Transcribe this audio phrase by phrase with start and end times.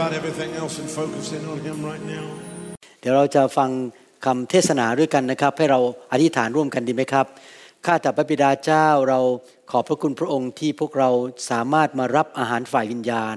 [0.00, 2.26] about everything else and focus in on Him right now.
[3.00, 3.70] เดี๋ยวเราจะฟัง
[4.24, 5.80] คำเทศนาด้วยกันนะครับ ให้เรา
[6.12, 7.26] อธิษฐานร่วมกันดีไหมครับ
[7.86, 9.20] ข้าแต่พระบิดาเจ้าเรา
[9.70, 11.10] ขอบพระคุณพระองค์ที่พวกเรา
[11.50, 13.36] สามารถมารับอาหารฝ่ายวิญญาณ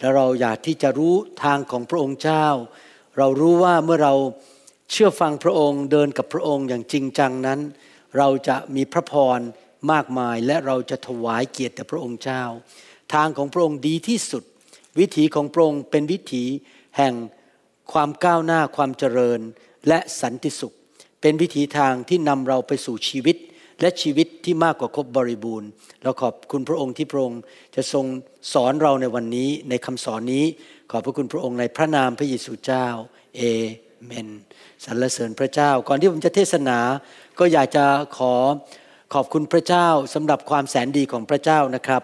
[0.00, 2.46] และเราอยากที่จะรู้ทางของพระองค์เจ้า
[3.18, 4.14] เรารู้ว่าเมื่อเรา
[4.90, 7.60] เชื่อฟังพระองค์เดินกับพระองค์อย่างจริงจังนั้น
[8.18, 9.40] เราจะมีพระพร
[9.92, 12.42] มากมายและเราจะถวายเกียรติแด่พระองค์เจ้า
[13.14, 14.44] ทางของพระองค์ดีที่สุด
[14.98, 16.44] วิถีของพระองค์เป็นวิถี
[16.96, 17.14] แห่ง
[17.92, 19.40] ความก้าวหน้าความเจริญ
[19.88, 20.74] และสันติสุข
[21.20, 23.36] เป็นวิถีทางที่นำเราไปสู่ชีวิต
[23.80, 25.68] และชีวิตที่มากกว่าครบบริบูรณ์
[26.02, 27.40] เราขอบคุณพระองค์ที่พระองค์
[27.76, 28.04] จะทรง
[28.52, 30.44] สอนเราในวันนี้ในคำสอนนี้
[30.90, 32.86] ขอบพระคุณพระองค์ในพระนามพระเยซูเจ้า
[33.36, 33.42] เอ
[34.04, 34.28] เมน
[34.84, 36.78] สรรเสริญพระเจ้า ก่อนที่ผมจะเทศนา
[37.38, 37.84] ก็อยากจะ
[38.16, 38.34] ขอ
[39.14, 42.02] ขอบคุณพระเจ้าสำหรับความแสนดีของพระเจ้านะครับ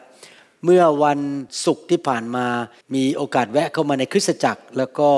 [0.64, 1.20] เมื่อวัน
[1.64, 2.46] ศุกร์ที่ผ่านมา
[2.94, 5.08] มีโอกาสแวะเข้ามาในคริสตจักร แล้วก็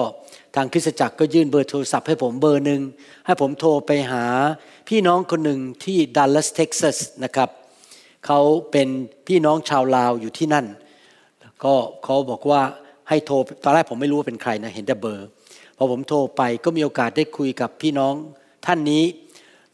[0.57, 2.83] ทางคริสตจักรก็ยื่นเบอร์โทรศัพท์ให้ผมเบอร์หนึ่ง
[3.27, 4.25] ให้ผมโทรไปหา
[4.89, 7.49] พี่น้องคนหนึ่งที่ดัลลัสเท็กซัสนะครับ
[8.27, 8.41] เขา
[8.71, 8.89] เป็น
[9.27, 10.67] พี่น้องชาวลาวอยู่ที่นั่น
[11.65, 12.63] ก็เขาบอกว่า
[13.09, 13.35] ให้โทร
[13.65, 15.29] ตอนแรกผมไม่รู้ว่าเป็นใครนะเห็นแต่เบอร์
[15.77, 18.15] พอผมโทรไปก็มีโอกาสได้คุยกับพี่น้อง
[18.67, 19.05] ท่านนี้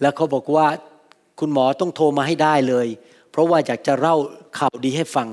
[0.01, 0.67] แล้วเขาบอกว่า
[1.41, 2.87] คุณหมอต้องโทรมาให้ได้เลย
[3.31, 4.17] เพราะว่าอยากจะเล่า
[4.59, 5.29] ข่าวดีให้ฟัง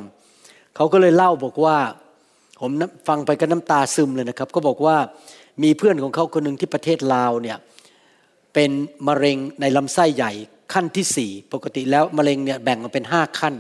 [0.79, 1.77] เขาก็เลยเล่าบอกว่า
[2.61, 2.71] ผม
[3.07, 4.97] ฟังไปก็น้ำตาซึมเลยนะครับ ก็บอกว่า
[5.63, 7.57] มีเพื่อนของเขาคนหนึ่งที่ประเทศลาวเนี่ย
[8.53, 8.71] เป็น
[9.07, 10.31] มะเร็งในลำไส้ใหญ่
[10.73, 13.55] ขั้นที่สี่ปกติแล้วมะเร็งเนี่ยแบ่งมาเป็นห้าขั้น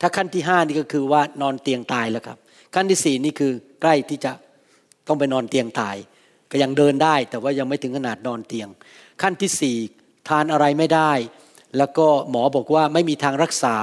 [0.00, 2.38] ถ้าขั้นที่ห้านี่ก็คือว่านอนเตียงตายแล้วครับ
[2.74, 4.32] ขั้นที่สี่นี่คือใกล้ที่จะ
[5.08, 5.96] ต้องไปนอนเตียงตาย
[6.50, 8.68] ก็ยังเดินได้แต่ว่ายังไม่ถึงขนาดนอนเตียง
[9.22, 9.76] ขั้นที่สี่
[10.28, 11.12] ทานอะไรไม่ได้
[11.78, 13.76] แล้วก็หมอบอกว่าไม่มีทางรักษา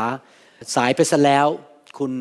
[0.75, 1.47] สายไปซะแล้ว
[1.97, 2.12] คุณ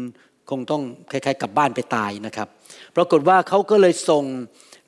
[0.50, 2.48] คงต้องคล้ายๆกลับบ้านไปตายนะครับ
[2.96, 4.24] ปรากฏว่าเขาก็เลยส่ง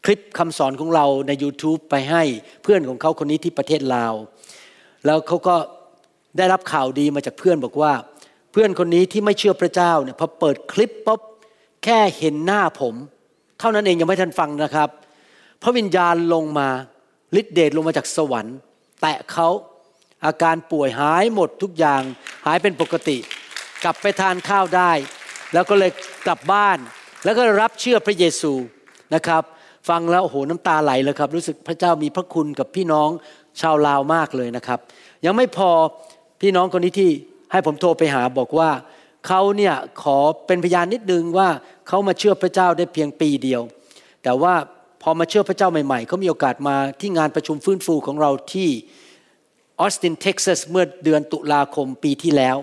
[0.04, 2.22] คลิปคำสอนของเราใน YouTube ไปให้
[2.62, 4.14] เพื่อนของเขาคนนี้ที่ประเทศลาว
[5.06, 5.56] แล้วเขาก็
[6.38, 7.92] ได้รับข่าวดีมาจากเพื่อนบอกว่า
[8.52, 11.20] เพื่อนคนนี้ที่ไม่เชื่อพระเจ้าเนี่ยพอเปิดคลิปปุ๊บ
[11.84, 12.94] แค่เห็นหน้าผม
[13.58, 14.88] เท่านั้นเองยังไม่ทันฟังนะครับ
[15.62, 16.68] พระวิญญาณลงมา
[17.40, 18.56] ฤทธิเดชลงมาจากสวรรค์
[19.00, 19.48] แตะเขา
[20.24, 22.02] อาการป่วยหายหมดทุกอย่าง
[22.46, 23.16] หายเป็นปกติ
[23.84, 24.92] กลับไปทานข้าวได้
[25.52, 25.90] แล้วก็เลย
[26.26, 26.78] กลับบ้าน
[27.24, 28.52] แล้วก็รับเชื่อพระเยซู
[29.14, 29.42] นะครับ
[29.88, 33.08] ฟังแล้วโอ้โหน้ำตาไหลเลยครับ รู้สึกพระเจ้ามีพระคุณกับพี่น้อง
[33.60, 34.78] ชาวลาวมากเลยนะครับ
[35.24, 35.70] ยังไม่พอ
[36.40, 37.10] พี่น้องคนนี้ที่
[37.52, 38.70] ให้ผมโทรไปหาบอกว่า
[39.26, 41.48] เขาเนี่ยขอเป็นพยานนิดนึงว่า
[41.88, 43.62] เขามาเชื่อพระเจ้าได้เพียงปีเดียว
[44.22, 44.54] แต่ว่า
[45.02, 48.68] พอมาเชื่อพระเจ้าใหม่ๆเขามีโอกาสมาที่งานประชุมฟื้นฟูของเราที่
[49.80, 52.56] ออสตินเท็กซัสเมื่อเดือนตุลาคมปีที่แล้ว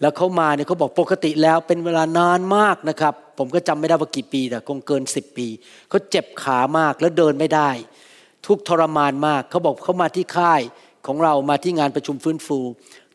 [0.00, 5.46] แล้วเขามาเนี่ยเขาบอกปกติแล้วเป็นเวลานานมากนะครับ ผมก็จำไม่ได้ว่ากี่ปีแต่คงเกินสิบปี
[5.88, 7.70] เขาเจ็บขามากแล้วเดินไม่ได้
[8.46, 10.60] ทุกทรมานมากเขาบอกเขามาที่ค่าย
[11.06, 12.58] ของเรามาที่งานประชุมฟื้นฟู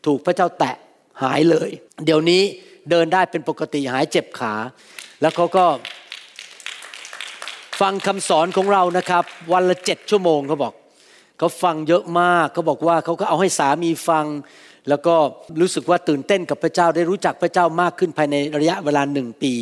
[0.06, 0.76] ถูกพระเจ้าแตะ
[1.22, 1.70] หายเลย
[2.04, 2.42] เดี๋ยวนี้
[2.90, 4.54] เดินได้เป็นปกติหายเจ็บขา
[5.20, 5.66] แล้วเขาก็
[7.80, 10.72] ฟังคำสอนของเรานะครับ วันละเจ็ดชั่วโมงเขาบอก
[11.38, 14.24] เขาฟังเยอะมากเขาบอกว่าเขาก็เอาให้สามีฟัง
[14.88, 15.14] แล้วก็
[15.60, 19.52] รู้สึกว่าตื่นเต้นกับพระเจ้าได้รู้จักพระเจ้ามากขึ้นภายในระยะเวลาหนึ่งปี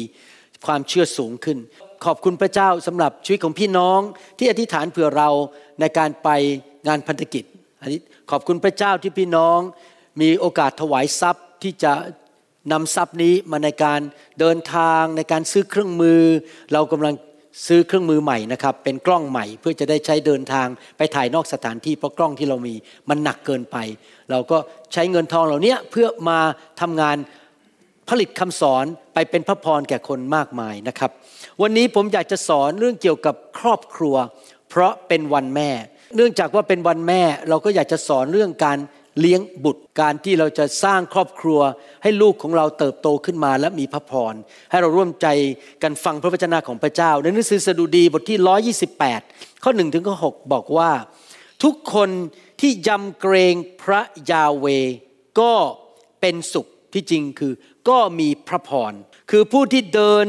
[0.67, 1.59] ความเชื่อสูงขึ้น
[2.05, 4.01] ขอบคุณพระเจ้าสำหรับชีวิตของพี่น้อง
[4.39, 5.31] ที่อธิษฐานเผื่อเรา
[5.81, 6.29] ในการไป
[6.87, 7.45] งานพันธกิจ
[7.81, 9.59] อันนี้ขอบคุณพระเจ้าที่พี่น้อง
[10.21, 11.93] มีโอกาสถวายทรัพย์ที่จะ
[12.73, 14.01] นำทรัพย์นี้มาในการ
[14.41, 16.23] เดินทางในการซื้อเครื่องมือ
[16.73, 17.15] เรากำลัง
[17.67, 20.67] ซื้อเครื่องมือใหม่นะครับเป็นกล้องใหม่เพื่อจะได้ใช้เดินทาง
[20.97, 22.75] ไปถ่ายนอกสถานที่เพราะกล้องที่เรามี
[23.09, 23.77] มันหนักเกินไป
[24.31, 24.59] เราก็
[24.93, 26.39] ใช้เงินทองเหล่านี้เพื่อมา
[26.81, 27.17] ทำงาน
[28.09, 28.85] ผลิตคำสอน
[29.15, 31.11] ไปเป็นพระพรแก่คนมากมายนะครับ
[31.63, 34.17] วันนี้ผมอยากจะสอนเรื่องเกี่ยวกับครอบครัว
[34.71, 35.71] เพราะเป็นวันแม่
[36.17, 38.79] เนื่องจากว่าเป็นวันแม่เราก็อยากจะสอนเรื่องการ
[39.21, 41.61] เลี้ยงบุตรการที่เราจะสร้างครอบครัว
[42.03, 44.35] ให้ลูกของเราเติบโตขึ้นมาและมีพระพร
[44.71, 45.27] ให้เราร่วมใจ
[45.83, 48.39] กันฟังพระวจนะของพระเจ้า ในหนังสือสดุดีบทที่
[49.19, 50.91] 128 ข้อ1ถึงข้อ6บอกว่า
[51.63, 52.11] ทุกคน
[52.61, 54.01] ที่ยำเกรงพระ
[54.31, 54.67] ยาเว
[55.41, 55.53] ก็
[56.21, 57.53] เป็นสุขที่จริงคือ
[57.89, 58.93] ก็มีพระพร
[59.31, 60.27] คือผู้ที่เดิน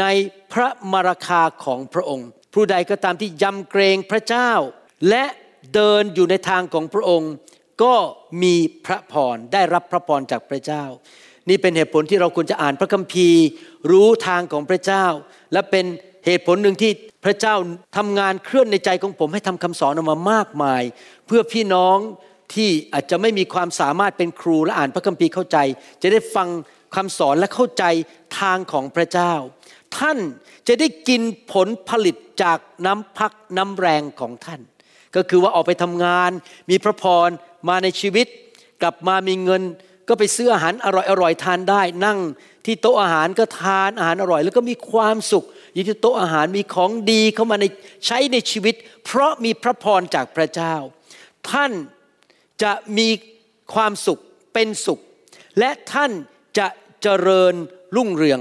[0.00, 0.04] ใน
[0.52, 4.50] พระมรคาของพระองค์ ผู้ใดก็ตามที่ยำเกรงพระเจ้า
[5.08, 5.24] และ
[5.74, 7.32] เดินอยู่ในทางของพระองค์
[7.82, 7.94] ก็
[8.42, 8.54] มี
[8.86, 10.84] พระพรได้รับพระพรจากพระเจ้า
[11.48, 13.42] นี่เป็นเหตุผลที่เราควรจะอ่านพระคัมภีร์
[13.90, 15.06] รู้ทางของพระเจ้า
[15.52, 15.84] และเป็น
[16.26, 16.92] เหตุผลหนึ่งที่
[17.24, 17.54] พระเจ้า
[17.96, 20.82] ทำงานเคลื่อนในใจของผมให้ทำคำสอนออกมามากมาย
[21.26, 21.98] เพื่อพี่น้อง
[22.54, 25.58] ที่อาจจะไม่มีความสามารถเป็นครูและอ่านพระคัมภีร์เข้าใจ
[26.02, 26.48] จะได้ฟัง
[26.96, 27.84] คำสอนและเข้าใจ
[28.40, 29.32] ทางของพระเจ้า
[29.98, 30.18] ท่าน
[30.68, 31.22] จะได้กิน
[31.52, 34.60] ผลผลิตจากน้ำพักน้ำแรงของท่าน
[35.16, 36.30] ก็คือว่าออกไปทำงาน
[36.70, 37.28] มีพระพร
[37.68, 38.26] มาในชีวิต
[38.82, 39.62] กลับมามีเงิน
[40.08, 42.18] ก็ไปซื้ออาหารอร่อยอร่อยทานได้ นั่ง
[42.64, 45.44] ที่โต๊ะอาหารก็ทานอาหารอร่อย แล้วก็มีความสุข
[45.74, 47.64] อยู่ที่โต๊ะอาหารมีของดีเข้ามาใน
[48.06, 48.74] ใช้ในชีวิต
[49.04, 50.74] เพราะมีพระพรจากพระเจ้า
[51.50, 51.72] ท่าน
[52.62, 53.08] จะมี
[53.74, 54.20] ความสุข
[54.54, 55.00] เป็นสุข
[55.58, 56.10] และท่าน
[56.58, 56.66] จะ
[57.02, 57.54] เจริญ
[57.96, 58.40] รุ่งเรือง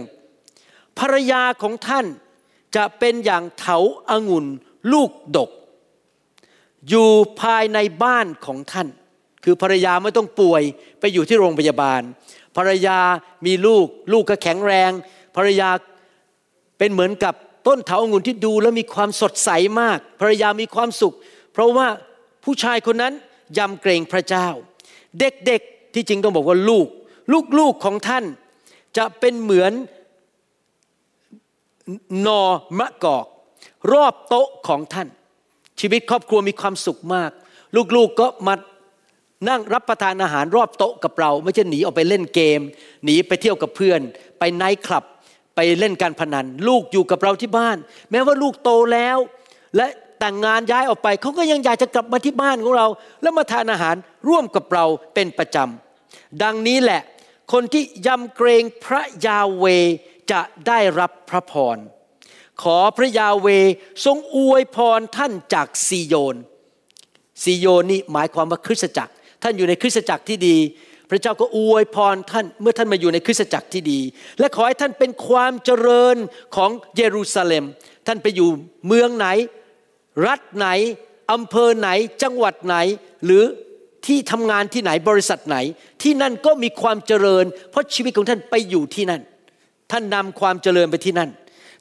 [0.99, 2.05] ภรรยาของท่าน
[2.75, 3.77] จะเป็นอย่างเถา
[4.09, 4.45] อางุ่น
[4.91, 5.49] ลูกดก
[6.89, 7.09] อยู่
[7.41, 8.87] ภายในบ้านของท่าน
[9.44, 10.63] คือภรรยาไม่ต้องป่วย
[11.00, 12.01] ไปอยู่ที่โรงพยาบาล
[12.57, 13.00] ภรรยา
[13.45, 14.92] มีลูก ลูกก็แข็งแรง
[15.36, 15.69] ภรรยา
[16.78, 17.34] เป็นเหมือนกับ
[17.68, 19.50] ต้นเถาองุ่นที่ดูแล้วมีความสดใส
[19.81, 21.16] มาก ภรรยามีความสุข
[21.54, 21.88] เพราะว่า
[22.44, 23.13] ผู้ชายคนนั้น
[23.57, 24.48] ยำเกรงพระเจ้า
[25.19, 26.88] เด็กๆที่จริงต้องบอกว่าลูก
[27.60, 28.25] ลูกๆของท่าน
[28.98, 29.74] จะเป็นเหมือน
[32.25, 32.42] นอ
[32.80, 33.25] มะกอก
[33.92, 35.07] รอบโต๊ะของท่าน
[35.80, 37.31] ชีวิตครอบครัวมีความสุขมาก
[37.75, 38.54] ลูกๆกก็มา
[39.50, 42.60] นั่งรับประทานอาหารรอบโต๊ะกับเรา ไม่ใช่หนีออกไปเล่นเกม
[43.06, 44.00] หนีไปเที่ยวกับเพื่อน
[44.40, 45.04] ไปไนท์คลับ
[45.56, 47.78] ไปเล่นการพนัน ลูกอยู่กับเราที่บ้าน
[48.12, 49.18] แม้ว่าลูกโตแล้ว
[49.75, 49.88] และ
[50.19, 52.88] แต่งงานย้ายออกไปเขาก็ยังอยากจะกลับมาที่บ้านของเรา
[53.22, 53.95] แล้วมาทานอาหาร
[54.28, 57.01] ร่วมกับเราเป็นประจำดังนี้แหละ
[57.54, 59.66] คนที่ยำเกรงพระยาเว
[60.31, 61.78] จะได้รับพระพร
[62.62, 63.48] ขอพระยาเว
[64.06, 66.36] ทรงอวยพรท่านจากซีโยน
[67.44, 69.13] ซีโยนนี่หมายความว่าคริสตจักร
[69.44, 70.57] ท่านอยู่ในคริสตจักรที่ดี
[71.10, 74.00] พระเจ้าก็อวยพรท่านเมื่อท่านมาอยู่ในคริสตจักรที่ดี
[74.40, 76.16] และขอให้ท่านเป็นความเจริญ
[76.56, 77.66] ของเยรูซาเล็ม
[78.07, 78.50] ท่านไปอยู่
[78.88, 79.28] เมืองไหน
[80.28, 80.68] รัฐไหน
[81.31, 81.90] อำเภอไหน
[82.24, 82.75] จังหวัดไหน
[83.25, 83.44] หรือ
[84.06, 85.57] ที่ทำงานที่ไหนบริษัทไหน
[86.01, 89.22] ที่นั่นก็มีความเจริญ เพราะชีวิตของท่านไปอยู่ที่นั่น
[89.92, 91.30] ท่านนำความเจริญไปที่นั่น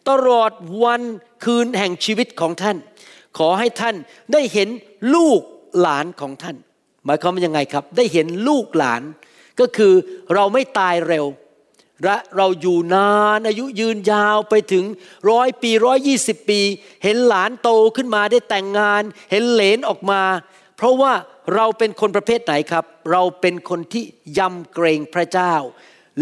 [0.08, 1.02] ตลอดวัน
[1.44, 2.76] คืนแห่งชีวิตของท่าน
[3.38, 3.94] ขอให้ท่าน
[4.32, 4.68] ได้เห็น
[5.14, 5.40] ลูก
[5.80, 6.56] หลานของท่าน
[7.04, 9.02] หมายความว่ายังไงครับ ได้เห็นลูกหลาน
[9.60, 9.94] ก็คือ
[10.34, 11.26] เราไม่ตายเร็ว
[12.04, 14.84] และเราอยู่นานอายุยืนยาวไปถึง
[15.30, 16.60] ร้อยปีร้อยยี่สิบปี
[17.04, 20.22] เห็นหลานโตขึ้นมาได้แต่งงาน เห็นเหลนออกมา
[20.76, 21.12] เพราะว่า
[21.54, 24.04] เราเป็นคนประเภทไหนครับ เราเป็นคนที่
[24.38, 25.54] ยำเกรงพระเจ้า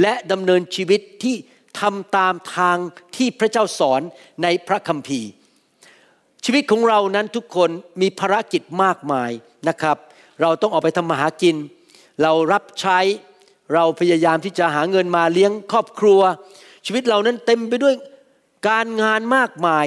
[0.00, 1.37] และดำเนินชีวิตที่
[1.80, 2.76] ทำตามทาง
[3.16, 4.00] ที่พระเจ้าสอน
[4.42, 5.28] ในพระคัมภีร์
[6.44, 7.70] ชีวิตของเรานั้นทุกคน
[8.00, 9.30] มีภารกิจมากมาย
[9.68, 9.96] นะครับ
[10.40, 11.56] เราต้องออกไปทำมาหากิน
[12.23, 12.99] เรารับใช้
[13.75, 16.20] เราพยายามที่จะหาเงินมาเลี้ยงครอบครัว
[16.87, 17.94] ชีวิตเรานั้นเต็มไปด้วย
[18.68, 19.87] การงานมากมาย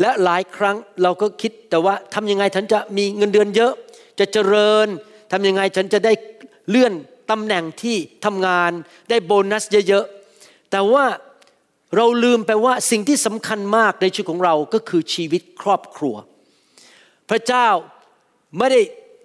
[0.00, 3.72] และหลายครั้งเราก็คิดแต่ว่าทำยังไงฉันจะมีเงินเดือนเยอะ
[4.18, 4.86] จะเจริญ
[5.32, 6.12] ทำยังไงฉันจะได้
[6.68, 6.92] เลื่อน
[7.30, 8.70] ตำแหน่งที่ทำงาน
[9.10, 11.04] ได้โบนัสเยอะๆแต่ว่า
[11.96, 16.16] เราลืมไปว่าสิ่งที่สำคัญมากในชีวิตของเราก็คือชีวิตครอบครัว
[17.30, 17.68] พระเจ้า
[18.58, 18.80] ไม่ได้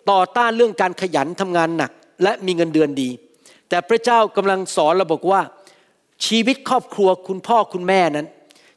[0.09, 1.91] ต่อต้านเรื่องการขยันทำงานหนัก
[2.23, 3.09] และมีเงินเดือนดี
[3.69, 5.41] แต่พระเจ้ากำลังสอนเราบอกว่า
[6.25, 8.27] ชีวิตครอบครัวคุณพ่อคุณแม่นั้น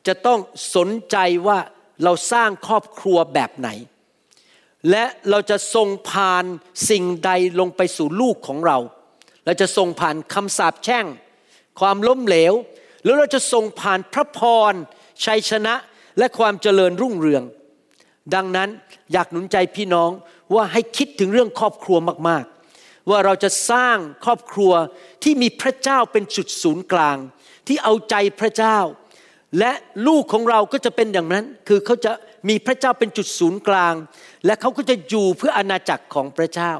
[0.06, 0.38] จะต้อง
[0.74, 1.16] สนใจ
[1.46, 1.58] ว่า
[2.04, 3.68] เราสร้างครอบครัวแบบไหน
[4.90, 6.44] และเราจะส่งผ่าน
[6.90, 8.78] สิ่งใดลงไปสู่ลูกของเรา
[9.44, 11.06] เราจะส่งผ่านคำสาปแช่ง
[11.80, 12.54] ความล้มเหลว
[13.02, 14.40] หรือเราจะส่งผ่านพระพ
[14.72, 14.74] ร
[15.24, 15.74] ชัยชนะ
[16.18, 17.42] และความเจริญรุ่งเรือง
[18.34, 18.68] ดังนั้น
[19.12, 20.10] อยากหนุนใจพี่น้อง
[20.56, 24.72] ว่าให้คิดถึงเรื่องครอบครัวมากๆ ว่าเราจะสร้างครอบครัว
[25.22, 27.16] ที่มีพระเจ้าเป็นจุดศูนย์กลาง
[27.66, 28.78] ที่เอาใจพระเจ้า
[29.58, 29.72] และ
[30.06, 32.12] ลูกของเราก็จะเป็นอย่างนั้น คือเขาจะ
[32.48, 33.94] มีพระเจ้าเป็นจุดศูนย์กลาง
[34.46, 36.72] และเขาก็จะอยู่เพื่ออาณาจักรของพระเจ้า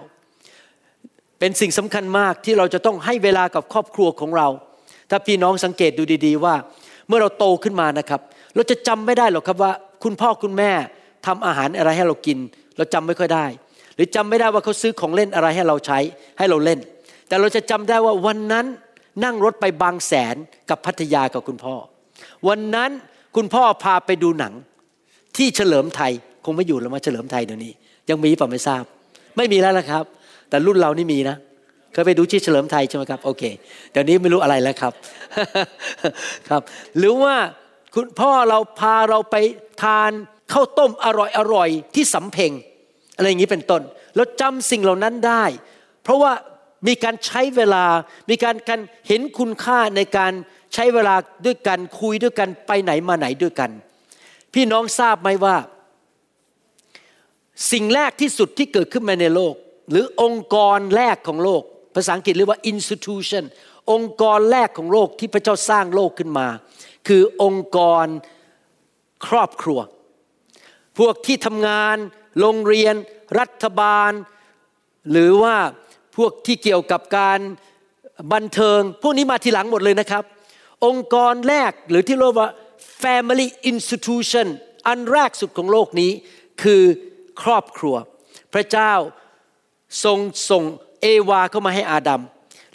[1.39, 4.49] เป็นสิ่งสำคัญมากที่เราจะต้องให้เวลากับครอบครัวของเรา
[5.11, 6.55] ถ้าพี่น้องสังเกตดูดี ๆ ว่า
[7.09, 8.21] เมื่อเราโตขึ้นมานะครับ
[8.55, 9.73] เราจะจำไม่ได้หรอกครับว่า
[10.05, 10.73] คุณพ่อคุณแม่
[11.27, 12.39] ทำอาหารอะไรให้เรากิน
[12.77, 13.47] เราจำไม่ค่อยได้
[13.97, 15.99] หรือจำไม่ได้ว่าเขาซื้อของเล่นอะไรให้เราใช้
[16.39, 16.79] ให้เราเล่น
[17.29, 18.67] แต่เราจะจำได้ว่าวันนั้น
[19.25, 20.37] นั่งรถไปบางแสน
[20.71, 21.75] กับพัทยากับคุณพ่อ
[22.49, 22.91] วันนั้น
[23.37, 24.53] คุณพ่อพาไปดูหนัง
[25.37, 26.13] ที่เฉลิมไทย
[26.45, 27.73] คงไม่อยู่แล้วมาเฉลิมไทยเดี๋ยวนี้
[28.11, 28.85] ยังมีป่ะไม่ทราบ
[29.37, 30.05] ไม่มีแล้วละครับ
[30.49, 31.37] แต่รุ่นเรานี่มีนะ
[31.93, 33.43] เคยไปดูที่เฉลิมไทยใช่ไหมครับโอเค
[33.93, 34.93] เดี๋ยวนี้ไม่รู้อะไรแล้วครับ
[36.49, 36.63] ครับ
[36.99, 37.35] หรือว่า
[37.95, 39.37] คุณพ่อเราพาเราไป
[39.83, 40.11] ทาน
[40.53, 42.53] ข้าวต้มอร่อยอร่อยที่สำเพ็ง
[43.17, 43.83] อะไรอย่างนี้เป็นต้น
[44.17, 45.45] เราจำสิ่งเหล่านั้นได้
[46.03, 46.33] เพราะว่า
[46.87, 47.85] มีการใช้เวลา
[48.31, 50.33] มีการการเห็นคุณค่าในการ
[50.75, 51.15] ใช้เวลา
[51.47, 53.71] ด้วยกันคุยด้วยกันไปไหนมาไหนด้วยกัน
[54.55, 55.57] พี่น้องทราบไหมว่า
[57.73, 59.55] สิ่งแรกที่สุดที่เกิดขึ้นมาในโลก
[59.91, 61.63] หรือองค์กรแรกของโลก
[61.95, 63.45] ภาษาอังกฤษเรียกว่า institution
[63.93, 66.47] องค์กรแรกของโลกที่พระเจ้าสร้างโลกขึ้นมา
[67.09, 68.07] คือองค์กร
[69.27, 69.81] ครอบครัว
[70.99, 71.97] พวกที่ทำงาน
[72.41, 72.95] โรงเรียน
[73.39, 74.13] รัฐบาล
[75.11, 75.57] หรือว่า
[76.17, 77.41] พวกที่เกี่ยวกับการ
[78.33, 80.25] บันเทิง พวกนี้มาทีหลังหมดเลยนะครับ
[80.87, 82.51] องค์กรแรกหรือที่เรียกว่า
[83.03, 84.47] family institution
[84.87, 86.11] อันแรกสุดของโลกนี้
[86.63, 86.83] คือ
[87.43, 87.97] ครอบครัว
[88.55, 88.93] พระเจ้า
[90.05, 90.19] ทรง
[90.51, 90.65] ส่ง
[91.01, 92.23] เอวาเข้ามาให้อาดัม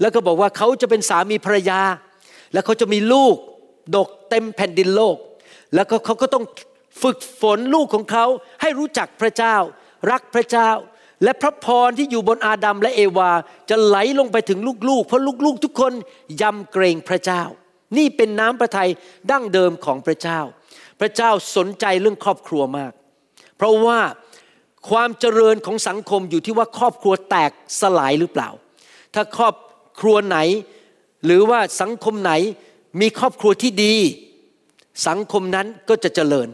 [0.01, 1.81] แล้วก็บอกว่าเขาจะเป็นสามีภรรยา
[2.53, 3.35] แล้วเขาจะมีลูก
[3.95, 5.17] ดกเต็มแผ่นดินโลก
[5.75, 6.45] แล้วก็เขาก็ต้อง
[7.01, 8.25] ฝึกฝนลูกของเขา
[8.61, 9.55] ให้รู้จักพระเจ้า
[10.11, 10.69] รักพระเจ้า
[11.23, 13.31] และพระพรที่อยู่บนอาดัมและเอวา
[13.69, 15.93] จะไหลลงไปถึงลูกๆ เพราะลูกๆ ทุกคน
[16.41, 17.43] ยำเกรงพระเจ้า
[17.97, 18.89] นี่เป็นน้ำพระทัย
[19.31, 20.39] ดั้งเดิมของพระเจ้า
[20.99, 22.91] พระเจ้าสนใจเรื่องครอบครัวมาก
[23.57, 23.99] เพราะว่า
[24.89, 27.51] ความเจริญของสังคมอยู่ที่ว่าครอบครัวแตก
[27.81, 28.49] สลายหรือเปล่า
[29.13, 29.55] ถ้าครอบ
[29.99, 30.37] ครัวไหน
[31.25, 32.33] หรือว่าสังคมไหน
[33.01, 33.95] มีครอบครัวที่ดี
[35.07, 36.47] สังคมนั้นก็จะเจริญ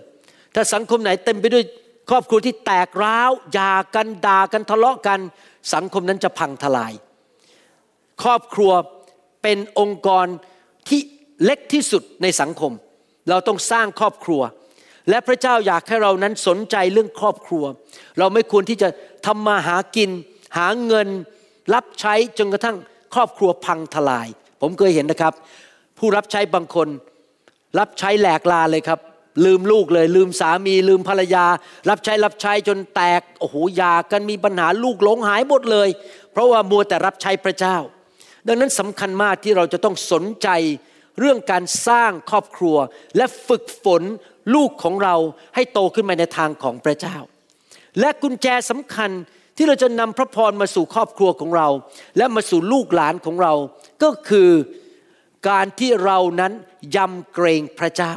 [0.55, 1.63] ถ้าสังคมไหนเต็มไปด้วย
[2.09, 5.19] ครอบครัวที่แตกร้าวหย่ากันด่ากันทะเลาะกัน
[5.73, 6.93] สังคมนั้นจะพังทลาย
[8.23, 8.71] ครอบครัว
[9.43, 10.25] เป็นองค์กร
[10.89, 11.01] ที่
[11.43, 12.71] เล็กที่สุดในสังคม
[13.29, 14.41] เราต้องสร้างครอบครัว
[15.09, 17.63] และพระเจ้าอยากให้เรานั้นสนใจเรื่องครอบครัว
[18.19, 18.89] เราไม่ควรที่จะ
[19.25, 20.09] ทำมาหากิน
[20.57, 21.07] หาเงิน
[21.73, 22.77] รับใช้จนกระทั่ง
[23.15, 24.27] ครอบครัวพังทลาย
[24.61, 25.33] ผมเคยเห็นนะครับ
[25.97, 26.87] ผู้รับใช้บางคน
[27.79, 28.99] รับใช้แหลกลาเลยครับ
[29.45, 31.45] ลืมลูกเลย ลืมสามีลืมภรรยา
[31.89, 35.89] รับใช้รับใช้จนแตกโอ้โหยากันมีปัญหาลูกหลงหายหมดเลย
[36.31, 37.77] เพราะว่ามัวแต่รับใช้พระเจ้า
[38.47, 40.49] ดังนั้นสำคัญมากที่เราจะต้องสนใจ
[41.19, 42.77] เรื่องการสร้างครอบครัว
[43.17, 44.03] และฝึกฝน
[44.55, 45.15] ลูกของเรา
[45.55, 47.17] ให้โตขึ้นมาในทางของพระเจ้า
[47.99, 49.11] และกุญแจสำคัญ
[49.57, 51.67] ที่เราจะนำพระพรมาสู่ครอบครัวของเรา
[52.17, 53.53] และมาสู่ลูกหลานของเรา
[54.03, 54.49] ก็คือ
[55.49, 56.53] การที่เรานั้น
[56.95, 58.13] ยำเกรงพระเจ้า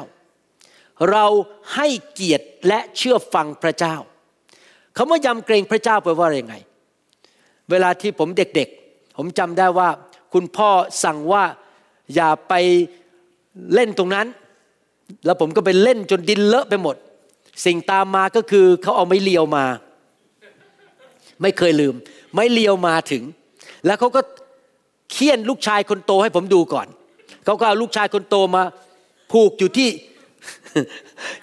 [1.13, 1.27] เรา
[1.75, 3.97] ให้เกียรติและเชื่อฟังพระเจ้า
[4.97, 6.57] คำว่ายำเกรงพระเจ้าแปลว่าอะไรไง
[7.71, 9.89] เวลาที่ผมเด็กๆ ผมจำได้ว่า
[10.33, 10.71] คุณพ่อ
[11.05, 11.45] สั่งว่า
[12.15, 12.55] อย่าไป
[13.75, 14.27] เล่นตรงนั้น
[15.25, 16.97] แล้วผมก็ไปเล่นจนดินเลอะไปหมด
[17.65, 19.65] สิ่งตามมาก็คือเขาเอาไม้เลียวมา
[21.43, 21.95] ไม่เคยลืม
[22.33, 23.23] ไม้เลียวมาถึง
[23.87, 24.21] แล้วเขาก็
[25.13, 26.87] เคี่ยนลูกชายคนโตให้ผมดูก่อน
[27.45, 28.63] เขาก็เอาลูกชายคนโตมา
[29.33, 29.89] ผูกอยู่ที่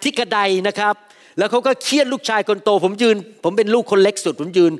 [0.01, 0.95] ที่กระไดนะครับ
[1.37, 4.73] แล้วเขาก็เคียนลูกชายคนโต ผมยืน ผมเป็นลูกคนเล็กสุด ผมยืน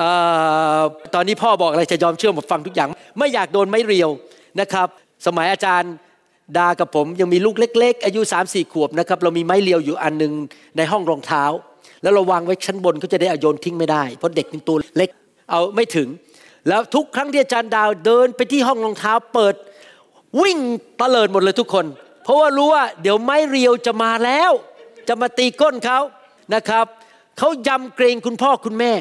[0.00, 0.02] อ
[1.14, 4.10] ตอนนี้พ่อบอกอะไรจะยอมเชื่อหมดฟังทุกอย่าง ไม่อยากโดนไม้เรียว
[4.60, 4.88] นะครับ
[5.26, 5.92] สมัยอาจารย์
[6.58, 10.32] ดากับผมยังมีลูกเล็ก ๆ อายุ3ามสี่ขวบนะครับเรามีไม้เรียวอยู่อันหนึ่ง
[10.76, 11.44] ในห้องรองเท้า
[12.02, 15.10] แล้วเราวางไว้ชั้นบนเขาจะได้อโยนทิ้งไม่ได้เพราะเด็กเป็นตัวเล็ก
[15.50, 16.08] เอาไม่ถึง
[16.68, 19.54] แล้วทุกครั้งที่อาจารย์ดาวเดินไปที่ห้องรองเท้าเปิด
[20.42, 20.58] วิ่ง
[21.00, 21.86] ตะเลิดหมดเลยทุกคน
[22.30, 24.50] ราะว่ารู้ว่าเดี๋ยวไม้เรียวจะมาแล้ว
[25.08, 25.98] จะมาตีก้นเขา
[26.54, 26.86] นะครับ
[27.38, 28.92] เขายำเกรงคุณพ่อคุณแม่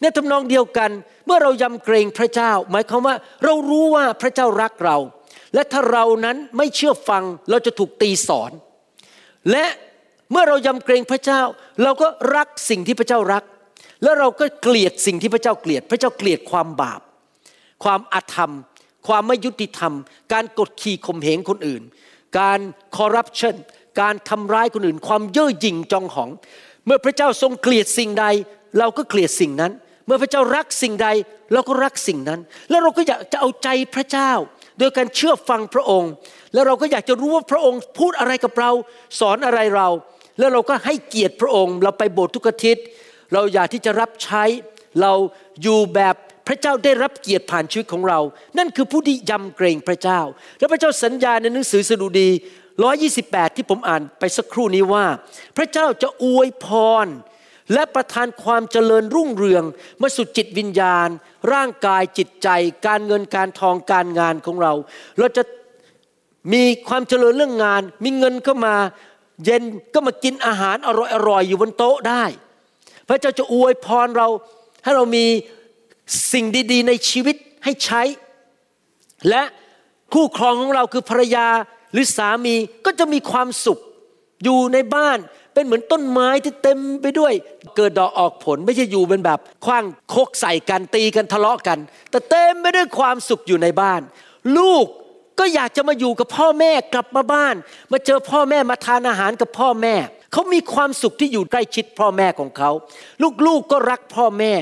[0.00, 0.90] ในทำนองเดียวกัน
[1.26, 4.98] เมื่อเรายำเกรงพระเจ้า หมายความว่าเรารู้ว่าพระเจ้ารักเรา
[5.54, 8.52] และถ้าเรานั้นไม่เชื่อฟังเราจะถูกตีสอน
[9.50, 9.66] และ
[10.32, 11.40] เมื่อเรายำเกรงพระเจ้า
[11.82, 13.44] เราก็รักสิ่งที่พระเจ้ารัก
[14.02, 17.00] แล้วเราก็เกลียดสิ่งที่พระเจ้าเกลียด พระเจ้าเกลียดความบาป
[17.84, 18.52] ความอาธรรม
[19.06, 19.92] ความไม่ยุติธรรม
[20.32, 21.82] การกดขี่ข่มเหงคนอื่น
[22.38, 22.60] การ
[22.96, 23.56] คอร์รัปชัน
[24.00, 26.30] การทำร้ายคนอื่น ความเย่อหยิ่งจองหอง
[26.86, 28.26] เมื่อพระเจ้าทรงเกลียดสิ่งใด
[28.78, 29.72] เราก็เกลียดสิ่งนั้น
[30.06, 31.08] เมื่อพระเจ้ารักสิ่งใด
[31.52, 34.32] เราก็รักสิ่งนั้น แล้วเราก็อยากจะเอาใจพระเจ้า
[34.78, 36.10] โดยการเชื่อฟังพระองค์
[36.52, 38.70] แล้วเราก็อยากจะรู้ว่าพระองค์พูดอะไรกับเรา
[39.20, 39.88] สอนอะไรเรา
[40.38, 42.84] แล้วเราก็ให้เกียรติพระองค์ เราไปโบสถ์ทุกอาทิตย์
[43.32, 44.44] เราอยากที่จะรับใช้
[45.00, 45.12] เรา
[45.62, 46.16] อยู่แบบ
[46.50, 48.20] ระเจ้าได้รับเกียรติผ่านชีวิตของเรา
[48.58, 50.20] นั่นคือผู้ที่ยำเกรงพระเจ้า
[50.58, 52.30] และพระเจ้าสัญญาในหนังสือสดุดี
[52.92, 55.04] 128 ที่ผมอ่านไปสักครู่นี้ว่า
[55.56, 56.66] พระเจ้าจะอวยพ
[57.04, 57.06] ร
[57.74, 59.64] และประทานความเจริญรุ่งเรือง
[60.00, 61.08] มาสู่จิตวิญญาณ
[61.52, 62.48] ร่างกายจิตใจ
[62.86, 64.72] การเงินการทองการงานของเรา
[65.18, 65.42] เราจะ
[66.52, 68.76] มีความเจริญเรื่องงาน มีเงินเข้ามา
[69.44, 69.62] เย็น
[69.94, 70.90] ก็มากินอาหารอ
[71.28, 72.24] ร่อยๆอยู่บนโต๊ะได้
[73.08, 74.28] พระเจ้าจะอวยพรเรา
[74.82, 75.26] ให้เรามี
[76.32, 78.02] สิ่งดีๆ ในชีวิตให้ใช้
[79.28, 79.42] และ
[80.12, 81.46] คู่ครองของเราคือภรรยา
[81.92, 82.54] หรือสามี
[82.86, 83.78] ก็จะมีความสุข
[84.44, 85.18] อยู่ในบ้าน
[85.54, 87.32] เป็นเหมือนต้นไม้ที่เต็มไปด้วย
[87.76, 91.78] เกิดดอกออกผลไม่ใช่อยู่เป็นแบบคว้างโคกใส่กันตีกันทะเลาะกัน
[92.10, 94.00] แต่เต็มไปด้วยความสุขอยู่ในบ้าน
[94.56, 94.86] ลูก
[95.38, 97.54] ก็อยากจะมาอยู่กับพ่อแม่กลับมาบ้าน
[97.92, 99.94] มาเจอพ่อแม่มาทานอาหารกับพ่อแม่
[100.32, 102.70] เขามีความสุขที่อยู่ใกล้ชิดพ่อแม่ของเขา
[103.46, 104.52] ลูกๆก็รักพ่อแม่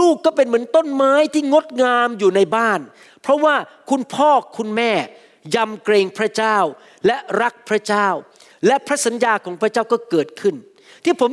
[0.00, 2.80] ลูกๆก็เป็นเหมือนต้นไม้ที่งดงามอยู่ในบ้าน
[3.22, 3.54] เพราะว่า
[3.90, 4.92] คุณพ่อคุณแม่
[5.54, 6.56] ยำเกรงพระเจ้า
[7.06, 8.08] และรักพระเจ้า
[8.66, 10.54] และพระสัญญาของพระเจ้าก็เกิดขึ้น
[11.04, 11.30] ที่ผม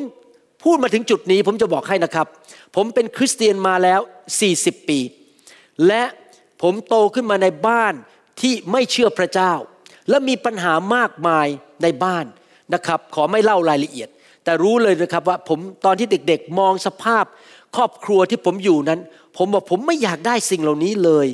[0.64, 2.28] พูดมาถึงจุดนี้ผมจะบอกให้นะครับ
[2.76, 4.02] ผมเป็นคริสเตียนมาแล้ว
[4.44, 5.00] 40 ปี
[5.88, 6.04] และ
[6.62, 7.94] ผมโตขึ้นมาในบ้าน
[8.42, 9.54] ที่ไม่เชื่อพระเจ้า
[10.10, 11.48] และมีปัญหามากมาย
[11.84, 12.26] ในบ้าน
[12.74, 14.10] นะครับขอไม่เล่ารายละเอียด
[14.44, 17.26] แต่รู้เลยนะครับว่าผมตอนที่เด็กๆ มองสภาพ
[17.76, 19.00] ครอบครัวที่ผมอยู่นั้น
[19.38, 21.28] ผมบอกผมไม่อยากได้สิ่งเหล่านี้เลย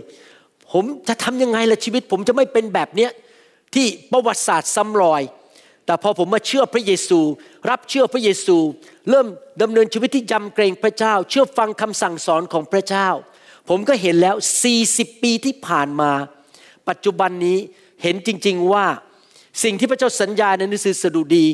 [0.71, 3.11] ผมจะทำยังไงล่ะชีวิต ผมจะไม่เป็นแบบเนี้ย
[3.73, 5.21] ที่ประวัติศาสตร์ซ้ำรอย
[5.85, 7.19] แต่พอผมมาเชื่อพระเยซู
[7.69, 8.57] รับเชื่อพระเยซู
[9.09, 9.27] เริ่ม
[9.61, 13.07] ดำเนินชีวิตที่ยำเกรงพระเจ้า เชื่อฟังคำสั่งสอนของพระเจ้า
[13.69, 14.35] ผมก็เห็นแล้ว
[14.79, 16.11] 40 ปีที่ผ่านมา
[16.89, 17.57] ปัจจุบันนี้
[18.03, 18.85] เห็นจริง ๆว่า
[19.63, 21.45] สิ่งที่พระเจ้าสัญญาในหนังสือสดุดี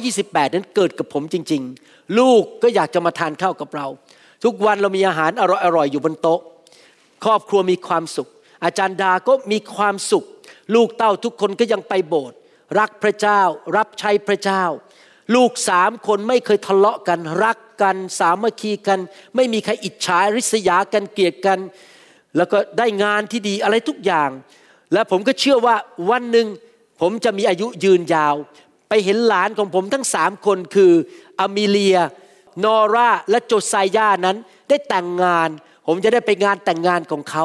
[0.00, 3.86] 128 นั้นเกิดกับผมจริง ๆ ลูกก็อยากจะมาทานข้าวกับเรา
[4.44, 5.44] ทุกวันเรามีอาหารอ
[5.76, 6.40] ร่อยๆอยู่บนโต๊ะ
[7.24, 8.28] ครอบครัวมีความสุข
[8.64, 10.24] อาจารย์ดาก็มีความสุข
[10.74, 12.36] ลูกเต้าทุกคนก็ยังไปโบสถ์
[12.78, 13.40] รักพระเจ้า
[13.76, 14.62] รับใช้พระเจ้า
[15.34, 19.00] ลูกสามคนไม่เคยทะเลาะกัน รักกันสามัคคีกัน
[19.36, 21.58] ไม่มีใครอิจฉาริษยากันเกลียดกัน
[22.36, 24.30] แล้วก็ได้งานที่ดีอะไรทุกอย่าง
[24.92, 25.76] และผมก็เชื่อว่า
[26.10, 26.46] วันหนึ่ง
[27.00, 28.34] ผมจะมีอายุยืนยาว
[28.88, 30.92] ไปเห็นหลานของผมทั้งสามคนคือ
[31.40, 31.98] อมิเลีย
[32.64, 34.36] นอร่า และโจไซยานั้น
[34.68, 35.48] ได้แต่งงาน
[35.86, 37.44] ผมจะได้ไปงานแต่งงานของเขา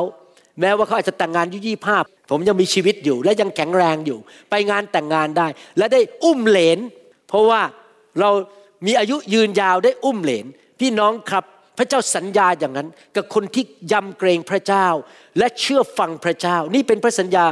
[0.59, 1.97] แม้ว่าเขาอาจจะแต่งงานอายุยี่ห้า
[2.31, 6.79] ผมยังมีชีวิตอยู่ และยังแข็งแรงอยู่ ไปงานแต่งงานได้ และได้อุ้มเหลน
[7.27, 7.61] เพราะว่า
[8.19, 8.29] เรา
[8.85, 10.45] มีอายุยืนยาวได้อุ้มเหลน
[10.79, 11.43] พี่น้องครับ
[11.79, 14.87] พระเจ้าสัญญาอย่างนั้นกับคนที่ยำเกรงพระเจ้า
[15.37, 17.45] และเชื่อฟังพระเจ้า นี่เป็นพระสัญญา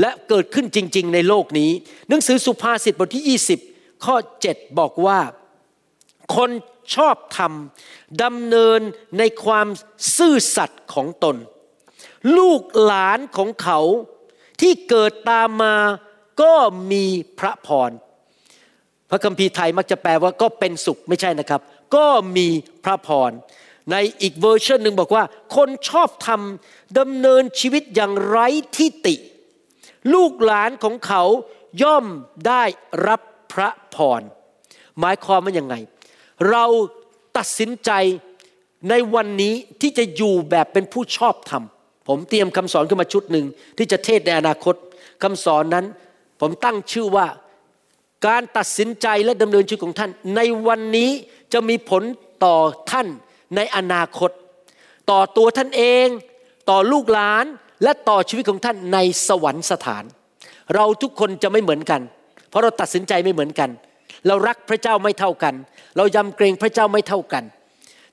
[0.00, 1.70] และเกิดขึ้นจริง ๆ ในโลกนี้
[2.08, 4.16] หนังสือสุภาษิตบทที่ 20 ข้อ
[4.48, 5.20] 7 บอกว่า
[6.36, 6.50] คน
[6.94, 7.52] ชอบธรรม
[8.22, 8.80] ดำเนิน
[9.18, 9.66] ในความ
[10.16, 11.36] ซื่อสัตย์ของตน
[12.36, 13.80] ลูกหลานของเขา
[14.60, 15.76] ที่เกิดตามมา
[16.42, 16.54] ก็
[16.92, 17.04] มี
[17.38, 17.90] พระพร
[19.10, 21.60] พระคัมภีร์ไทยมักจะแปลว่าก็เป็นสุขไม่ใช่นะครับ
[21.94, 22.48] ก็มี
[22.84, 23.30] พระพร
[23.90, 25.24] ในอีกเวอร์ชันหนึ่งบอกว่า
[25.56, 29.14] คนชอบทำดำเนินชีวิตอย่างไร้ที่ติ
[30.14, 31.22] ลูกหลานของเขา
[31.82, 32.06] ย่อม
[32.46, 32.62] ได้
[33.08, 33.20] รับ
[33.52, 34.22] พระพร
[35.00, 35.74] หมายความว่ายังไง
[36.50, 36.64] เรา
[37.36, 37.90] ตัดสินใจ
[38.90, 41.62] ในวันนี้ที่จะอยู่แบบเป็นผู้ชอบธรรม
[42.08, 44.74] ผมเตรียมคำสอนขึ้นมาชุดหนึ่งที่จะเทศในอนาคต
[45.22, 45.84] คำสอนนั้น
[46.40, 47.26] ผมตั้งชื่อว่า
[48.26, 51.10] การตัดสินใจและดำเนินชีวิตของท่าน ในวันนี้
[51.52, 52.02] จะมีผล
[52.44, 52.56] ต่อ
[52.90, 53.08] ท่าน
[53.56, 54.30] ในอนาคต
[55.10, 56.06] ต่อตัวท่านเอง
[56.70, 57.44] ต่อลูกหลาน
[57.82, 60.04] และต่อชีวิตของท่านในสวรรค์สถาน
[60.74, 62.00] เราทุกคนจะไม่เหมือนกัน
[62.48, 63.70] เพราะเราตัดสินใจไม่เหมือนกัน
[64.26, 65.54] เรารักพระเจ้าไม่เท่ากัน
[65.96, 67.44] เรายำเกรงพระเจ้าไม่เท่ากัน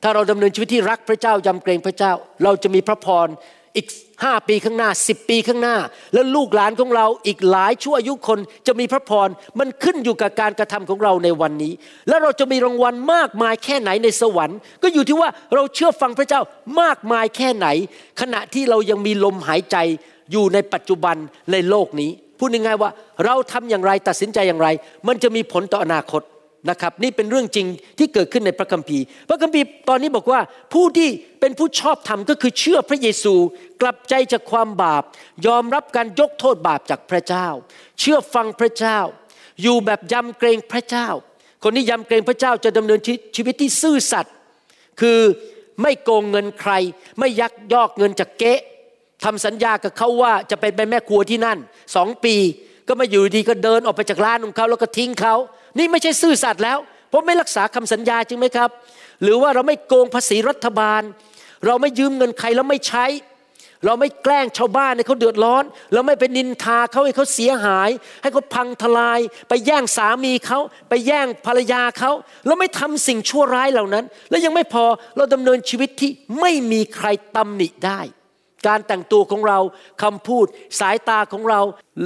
[0.04, 2.12] ถ้าเราดำเนินชีวิตที่รักพระเจ้ายำเกรงพระเจ้า
[2.44, 3.28] เราจะมีพระพร
[3.76, 3.88] อีก
[4.24, 5.76] ห้าปีข้างหน้าสิบปีข้างหน้า
[6.14, 9.30] แล้วลูกหลานของเราอีกหลายชั่วอายุคนจะมีพระพร
[9.60, 11.74] มันขึ้นอยู่กับการกระทำของเราในวันนี้
[12.08, 16.42] แล้วเราจะมีรางวัลมากมายแค่ไหนในสวรรค์ ก็อยู่ที่ว่าเราเชื่อฟังพระเจ้า
[16.82, 17.68] มากมายแค่ไหน
[18.22, 19.78] ขณะที่เรายังมีลมหายใจ
[20.32, 21.16] อยู่ในปัจจุบัน
[21.52, 22.92] ในโลกนี้ พูดง่ายๆว่า
[23.26, 24.68] เราทำอย่างไรตัดสินใจอย่างไร
[25.08, 26.22] มันจะมีผลต่ออนาคต
[26.70, 27.68] นะครับนี่เป็นเรื่องจริง
[28.00, 30.40] ที่เกิดขึ้นในพระคัมภีร์ พระคัมภีร์ตอนนี้บอกว่า
[30.74, 33.34] ผู้ที่เป็นผู้ชอบธรรมก็คือเชื่อพระเยซู
[33.82, 35.04] กลับใจจากความบาป
[35.48, 37.48] ยอมรับการยกโทษบาปจากพระเจ้า
[38.00, 39.00] เชื่อฟังพระเจ้า
[39.62, 41.08] อยู่แบบยำเกรงพระเจ้า
[41.64, 43.00] คนที่ยำเกรงพระเจ้าจะดำเนิน
[43.36, 44.34] ชีวิตที่ซื่อสัตย์
[45.02, 45.20] คือ
[45.82, 46.74] ไม่โกงเงินใคร
[47.20, 48.54] ไม่ยักยอกเงินจากเก๊
[49.24, 51.58] ทำสัญญากับเขาว่าจะเป็นแม่ครัวที่นั่น
[51.96, 52.36] สองปี
[52.88, 55.36] ก็มาอยู่ดีก็เดินออกไปจากร้านของเขาแล้วก็ทิ้งเขา
[55.78, 56.78] นี่ไม่ใช่ซื่อสัตย์แล้ว
[57.10, 58.70] เพราะไม่รักษาคำสัญญาจริงไหมครับ
[59.24, 61.02] หรือว่าเราไม่โกงภาษีรัฐบาล
[61.66, 63.06] เราไม่ยืมเงินใครแล้วไม่ใช้
[63.86, 67.90] เราไม่แกล้งชาวบ้านให้เขาเดือดร้อน เราไม่ไปนินทาเขาให้เขาเสียหาย
[68.22, 72.12] ให้เขาพังทลาย ไปแย่งสามีเขาไปแย่งภรรยาเขา
[72.46, 74.86] เราไม่ทำสิ่งชั่วร้ายเหล่านั้น และยังไม่พอ
[75.18, 78.02] เราดำเนินชีวิตที่ไม่มีใครตำหนิได้
[78.68, 79.60] การแต่งตัวของเรา
[80.04, 80.46] คำพูด
[80.80, 81.62] สายตาของเรา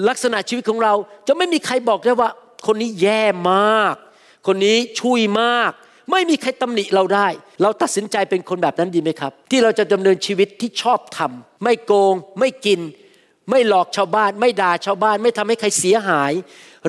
[0.08, 0.93] ลักษณะชีวิตของเรา
[1.28, 2.30] จะไม่มีใครบอกได้ว่า
[2.67, 3.95] คนนี้แย่มาก
[4.47, 5.71] คนนี้ชุยมาก
[6.12, 7.28] ไม่มีใครตำหนิเราได้
[7.62, 12.80] เราตัดสินใจเป็นคนแบบนั้นดีไหมครับ ที่เราจะดำเนินชีวิตที่ชอบทำไม่โกง ไม่กิน
[13.49, 16.34] ไม่หลอกชาวบ้าน ไม่ด่าชาวบ้าน ไม่ทำให้ใครเสียหาย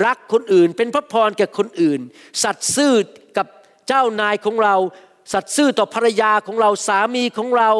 [0.06, 2.00] รักคนอื่น เป็นพระพรแก่คนอื่น
[2.42, 2.94] สัตย์ซื่อ
[3.36, 3.46] กับ
[3.88, 4.76] เจ้านายของเรา
[5.32, 7.70] สัตย์ซื่อต่อภรรยาของเราสามีของเรา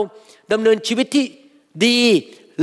[0.52, 1.24] ดำเนินชีวิตที่
[1.86, 2.02] ดี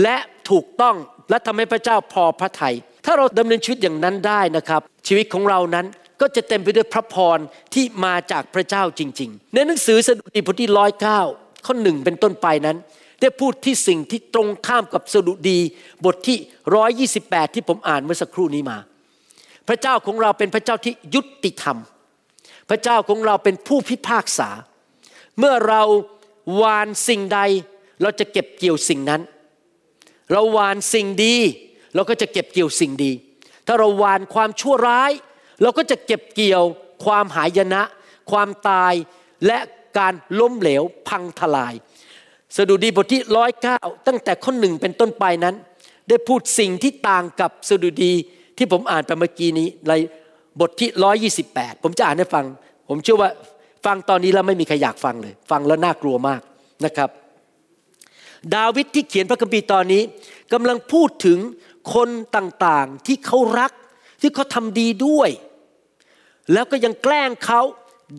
[0.01, 0.17] และ
[0.49, 0.95] ถูกต้อง
[1.29, 5.85] และทำให้พระเจ้าพอพระทยัย ถ้าเราดำเนินชีวิตอย่างนั้นได้นะครับ ชีวิตของเรานั้น
[6.21, 7.39] ก็จะเต็มไปด้วยพระพร
[7.73, 11.21] ที่มาจากพระเจ้าจริง ๆ ในหนังสือสดุดีบทที่ร้อยเก้า
[11.65, 12.77] ข้อหนึ่งเป็นต้นไปนั้น
[13.21, 15.59] ได้พูดที่สิ่งที่ตรงข้ามกับสดุดี
[16.05, 16.37] บทที่
[16.75, 18.77] ร้อยยี่สิบแปดที่ผมอ่านเมื่อสักครู่นี้มา
[19.67, 21.77] พระเจ้าของเราเป็นพระเจ้าที่ยุติธรรม
[22.69, 24.49] พระเจ้าของเราเป็นผู้พิพากษา
[25.39, 25.83] เมื่อเรา
[26.61, 27.39] วานสิ่งใด
[28.01, 29.21] เราจะเก็บเกี่ยวสิ่งนั้น
[30.31, 31.37] เราวานสิ่งดี
[31.95, 33.11] เราก็จะเก็บเกี่ยวสิ่งดี
[33.67, 35.11] ถ้าเราหวานความชั่วร้าย
[35.61, 36.63] เราก็จะเก็บเกี่ยว
[37.05, 37.81] ความหายนะ
[38.31, 38.93] ความตาย
[39.47, 39.59] และ
[39.97, 41.73] การล้มเหลวพังทลาย
[42.55, 45.55] สดุดีบทที่ร้อยเก้าตั้งแต่ข้อหนึ่งเป็นต้นไปนั้น
[46.09, 48.13] ได้พูดสิ่งที่ต่างกับสดุดี
[48.57, 49.93] ที่ผมอ่านไปเมื่อกี้นี้ใน
[50.59, 52.45] บทที่ร้อยี่สิบแปดผมจะอ่านให้ฟัง
[52.89, 53.29] ผมเชื่อว่า
[53.85, 56.41] ฟังตอนนี้แล้วไม่มีใครอยากฟังเลย ฟังแล้วน่ากลัวมาก
[56.85, 57.09] นะครับ
[58.55, 60.01] ดาวิดที่เขียนพระคัมภีร์ตอนนี้
[60.53, 61.39] กำลังพูดถึง
[61.93, 63.71] คนต่างๆที่เขารัก
[64.21, 65.29] ที่เขาทำดีด้วย
[66.53, 67.61] แล้วก็ยังแกล้งเขา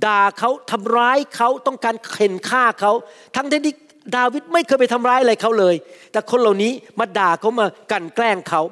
[0.07, 2.92] ด่าเขาทำร้ายเขาต้องการเข็นฆ่าเขา
[3.37, 3.74] ทั้งที่
[4.16, 5.74] ดาวิดไม่เคยไปทำร้ายอะไรเขาเลย
[6.12, 8.62] แต่คนเหล่านี้มาด่าเขามากันแกล้งเขา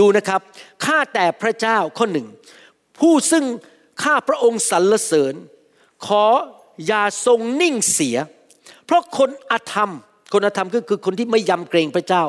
[0.00, 0.40] ดูนะครับ
[0.84, 2.26] ข้าแต่พระเจ้าข้อหนึ่ง
[3.00, 3.44] ผู้ซึ่ง
[4.02, 5.34] ข้าพระองค์สรรเสริญ
[6.06, 6.24] ขอ
[6.86, 8.16] อย่าทรงนิ่งเสีย
[8.86, 9.90] เพราะคนอธรรม
[10.32, 12.24] คนอธรรมก็คือคนที่ไม่ยำเกรงพระเจ้า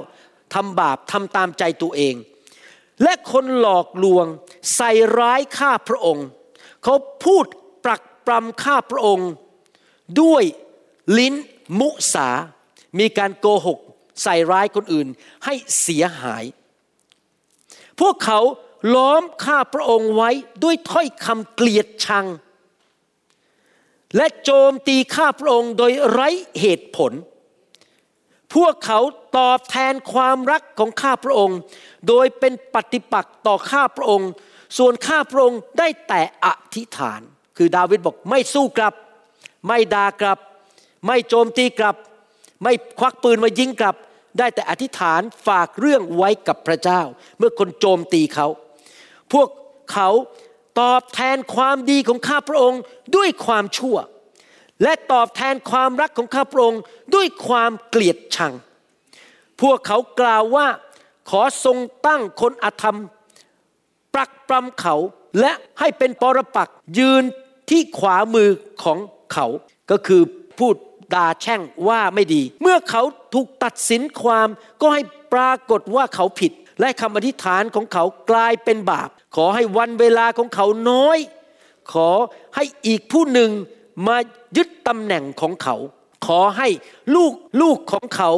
[0.54, 2.16] ทำบาปทำตามใจตัวเอง
[3.04, 4.26] และคนหลอกลวง
[4.76, 6.28] ใส่ร้ายข้าพระองค์
[6.84, 7.46] เขาพูด
[7.86, 9.30] ปรักปรำข้าพระองค์
[10.22, 10.44] ด้วย
[11.18, 11.34] ลิ้น
[11.80, 12.30] มุสา
[13.00, 13.80] มีการโกหก
[14.24, 15.08] ใส่ร้ายคนอื่น
[15.46, 16.44] ให้เสียหาย
[18.00, 18.40] พวกเขา
[18.96, 20.30] ล้อมข้าพระองค์ไว้
[20.64, 22.26] ด้วยถ้อยคำเกลียดชัง
[24.18, 26.30] และโจมตีข้าพระองค์โดยไร้
[26.62, 27.12] เหตุผล
[28.56, 29.00] พวกเขา
[29.38, 31.58] ตอบแทนความรักของข้าพระองค์
[32.08, 34.30] โดยเป็นปฏิปักษ์ต่อข้าพระองค์
[34.78, 37.22] ส่วนข้าพระองค์ได้แต่อธิษฐาน
[37.58, 38.94] คือดาวิดบอกไม่สู้กลับ
[39.68, 40.40] ไม่ด่ากลับ
[41.08, 41.96] ไม่โจมตีกลับ
[42.64, 43.96] ไม่ควักปืนมายิงกลับ
[44.40, 47.02] ได้แต่อธิษฐานฝากเรื่องไว้กับพระเจ้า
[47.38, 48.48] เมื่อคนโจมตีเขา
[49.34, 49.50] พวก
[49.94, 50.10] เขา
[50.80, 52.82] ตอบแทนความดีของข้าพระองค์
[53.16, 53.98] ด้วยความชั่ว
[54.84, 56.82] และตอบแทนความรักของข้าพระองค์
[57.16, 58.54] ด้วยความเกลียดชัง
[59.62, 60.68] พวกเขากล่าวว่า
[61.30, 62.98] ขอทรงตั้งคนอธรรม
[64.14, 64.96] ปรักปรำเขา
[65.40, 66.70] และให้เป็นปรปัก
[67.00, 67.24] ยืน
[67.70, 68.50] ที่ขวามือ
[68.84, 69.00] ของ
[69.34, 69.48] เขา
[69.92, 70.22] ก็คือ
[70.60, 70.76] พูด
[71.14, 74.48] ด่าแช่งว่าไม่ดี เมื่อเขาถูกตัดสินความ
[74.82, 75.02] ก็ให้
[75.34, 81.20] ปรากฏว่าเขาผิด และคำอธิษฐานของเขากลายเป็นบาป ขอให้วันเวลาของเขาน้อย
[81.94, 82.10] ขอ
[82.56, 83.52] ให้อีกผู้หนึ่ง
[84.08, 84.18] มา
[84.58, 85.76] ยึดตำแหน่งของเขา
[86.26, 86.68] ขอให้
[87.16, 88.32] ลูกลูกของเขา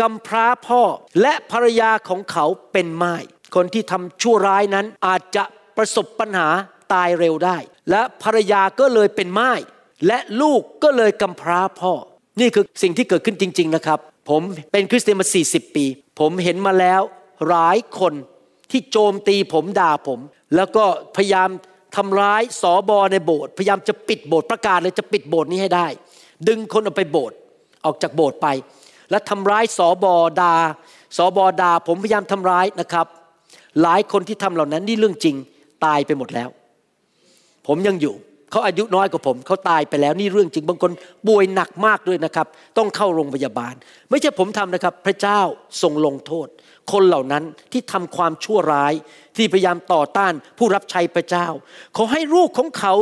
[0.00, 0.82] กำพร้าพ่อ
[1.22, 3.14] และภรรยาของเขาเป็นไม้
[3.54, 5.44] คนที่ทำชั่วร้ายนั้นอาจจะ
[5.76, 6.48] ประสบปัญหา
[6.92, 7.56] ตายเร็วได้
[7.90, 9.52] และภรรยาก็เลยเป็นไม้
[10.06, 11.92] และลูกก็เลยกำพร้าพ่อ
[12.40, 14.42] นี่คือสิ่งที่เกิดขึ้นจริง ๆนะครับ ผม
[14.72, 15.84] เป็นคริสเตียนมา 40 ปี
[16.20, 17.02] ผมเห็นมาแล้ว
[17.48, 18.14] หลายคน
[18.70, 20.20] ที่โจมตีผมด่าผม
[20.56, 20.84] แล้วก็
[21.16, 21.50] พยายาม
[21.98, 25.86] ทำร้ายสอบอในโบสถ์พยายามจะปิดโบสถ์ประกาศเลยจะปิดโบสถ์นี้ให้ได้
[26.48, 27.36] ดึงคนออกไปโบสถ์
[27.84, 28.46] ออกจากโบสถ์ไป
[29.10, 30.54] และทำร้ายสอบอดา
[31.16, 33.06] สอบอดา ผมพยายามทำร้ายนะครับ
[33.82, 35.36] หลายคนที่ทำเหล่านั้นนี่เรื่องจริง
[35.84, 36.48] ตายไปหมดแล้ว
[37.66, 38.14] ผมยังอยู่
[38.50, 40.92] เขาอายุน้อยกว่าผมเขาตายไปแล้วนี่เรื่องจริงบางคน
[41.26, 42.46] ป่วยหนักมากด้วยนะครับ
[42.78, 43.74] ต้องเข้าโรงพยาบาล
[44.10, 45.40] ไม่ใช่ผมทำนะครับ พระเจ้า
[45.82, 46.48] ทรงลงโทษ
[46.92, 48.92] คนเหล่านั้นที่ทำความชั่วร้าย
[49.38, 51.46] ที่พยายามต่อต้านผู้รับใช้พระเจ้า
[51.96, 52.94] ขอให้ลูกของเขา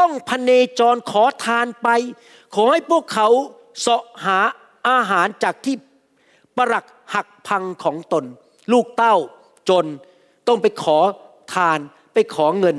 [0.00, 1.88] ต้องพเนจรขอทานไป
[2.54, 3.28] ขอให้พวกเขา
[3.80, 4.38] เสาะหา
[4.88, 5.74] อาหารจากที่
[6.56, 8.24] ปรักหักพังของตน
[8.72, 9.16] ลูกเต้า
[9.68, 9.84] จน
[10.48, 10.98] ต้องไปขอ
[11.54, 11.78] ทาน
[12.14, 12.76] ไปขอเงิน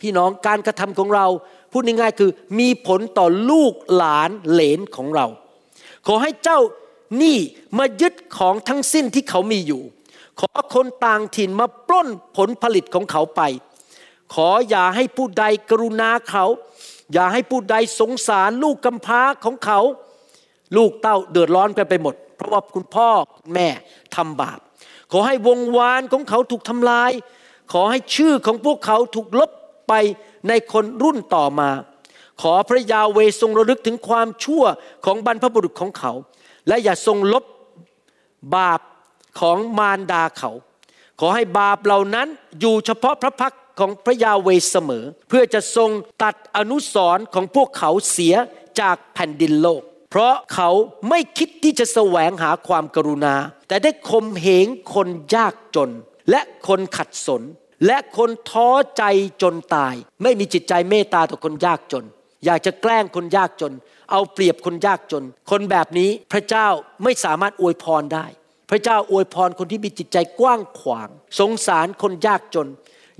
[0.00, 1.26] พี่น้องการกระทำของเรา
[1.72, 5.26] พูดง่ายๆคือมีผลต่อลูกหลานเหลนของเรา
[6.06, 6.60] ขอให้เจ้า
[7.22, 7.36] นี่
[7.78, 9.82] มายึดของทั้งสิ้นที่เขามีอยู่
[10.40, 13.42] ขอคนต่างถิ่นมาปล้นผลผลิตของเขาไป
[14.34, 16.44] ขออย่าให้ผู้ใดกรุณาเขา
[17.12, 19.80] อย่าให้ผู้ใดสงสารลูกกำพร้าของเขา
[20.76, 23.08] ลูกเต้าเดือดร้อนกันไปหมด เพราะว่าคุณพ่อ
[23.54, 23.68] แม่
[24.16, 24.58] ทำบาป
[25.12, 27.10] ขอให้วงวานของเขาถูกทำลาย
[27.72, 29.50] ขอให้ชื่อของพวกเขาถูกลบ
[29.88, 29.92] ไป
[30.48, 31.70] ในคนรุ่นต่อมา
[32.42, 34.64] ขอพระยาเวทรงระลึกถึงความชั่ว
[35.04, 36.12] ของบรรพบุรุษของเขา
[36.68, 37.44] และอย่าทรงลบ
[38.56, 38.80] บาป
[39.38, 40.50] ของมารดาเขา
[41.20, 42.28] ขอให้บาปเหล่านั้น
[42.60, 45.90] อยู่เฉพาะพระพักของพระยาเวเสมอ เพื่อจะทรง
[46.22, 48.34] ตัดอนุสรณ์ของพวกเขาเสีย
[48.80, 50.70] จากแผ่นดินโลก เพราะเขา
[51.08, 53.34] ไม่คิดที่จะแสวงหาความกรุณา
[53.68, 55.90] แต่ได้คมเหงคนยากจน
[56.30, 57.42] และคนขัดสน
[57.86, 59.02] และคนท้อใจ
[59.42, 62.04] จนตาย ไม่มีจิตใจเมตตาต่อคนยากจน
[62.44, 63.72] อยากจะแกล้งคนยากจน
[64.10, 66.66] เอาเปรียบคนยากจน คนแบบนี้พระเจ้า
[67.04, 68.26] ไม่สามารถอวยพรได้
[68.70, 72.68] พระเจ้าอวยพรคนที่มีจิตใจกว้างขวาง สงสารคนยากจน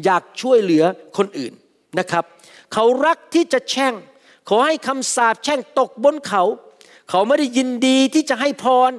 [0.04, 0.84] อยากช่วยเหลือ
[1.16, 1.52] คนอื่น
[1.98, 2.24] นะครับ
[2.72, 3.94] เขารักที่จะแช่ง
[4.48, 6.42] ขอให้คำสาปแช่งตกบนเขา
[7.10, 8.92] เขาไม่ได้ยินดีที่จะให้พร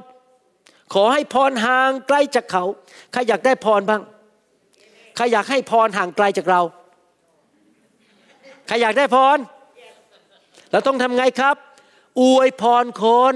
[0.94, 2.64] ขอให้พรห่างไกลจากเขา
[3.12, 4.02] ใครอยากได้พรบ้าง
[5.16, 6.62] ใครอยากให้พรห่างไกลจากเรา
[8.68, 9.38] ใครอยากได้พร
[10.72, 11.56] เราต้องทำไงครับ
[12.22, 13.36] อวยพรคน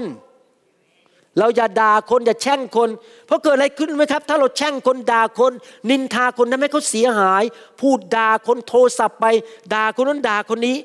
[1.38, 2.90] เราอย่าด่าคนอย่าแช่งคน
[3.26, 5.52] เพราะเกิดอะไรขึ้นไหมครับ ถ้าเราแช่งคนด่าคน
[5.90, 7.44] นินทาคนทำให้เขาเสียหาย
[7.80, 9.26] พูดด่าคนโทรศัพท์ไป
[9.74, 10.78] ด่าคนนั้นด่าคนนี้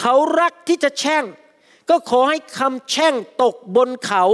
[0.00, 1.24] เขารักที่จะแช่ง
[1.90, 4.24] ก็ขอให้คำแช่งตกบนเขา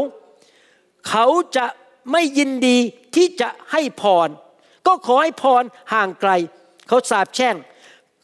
[1.08, 1.26] เขา
[1.56, 1.66] จะ
[2.12, 2.78] ไม่ยินดี
[3.14, 4.28] ที่จะให้พร
[4.86, 6.30] ก็ขอให้พรห่างไกล
[6.88, 7.56] เขาสาบแช่ง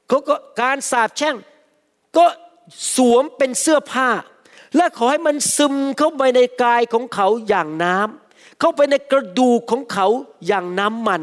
[0.09, 1.37] เขาก็การสาบแช่ง
[2.17, 2.27] ก็
[2.95, 4.09] สวมเป็นเสื้อผ้า
[4.77, 10.07] และขอให้มันซึมเข้าไปในกายของเขาอย่างน้ำเข้าไปในกระดูกของเขา
[10.47, 11.23] อย่างน้ำมัน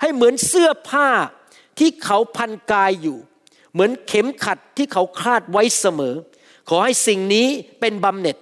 [0.00, 1.08] ให้เหมือนเสื้อผ้า
[1.78, 3.18] ที่เขาพันกายอยู่
[3.72, 6.14] เหมือนเข็มขัดที่เขาคาดไว้เสมอ
[6.68, 7.46] ขอให้สิ่งนี้
[7.80, 8.36] เป็นบำเหน็จ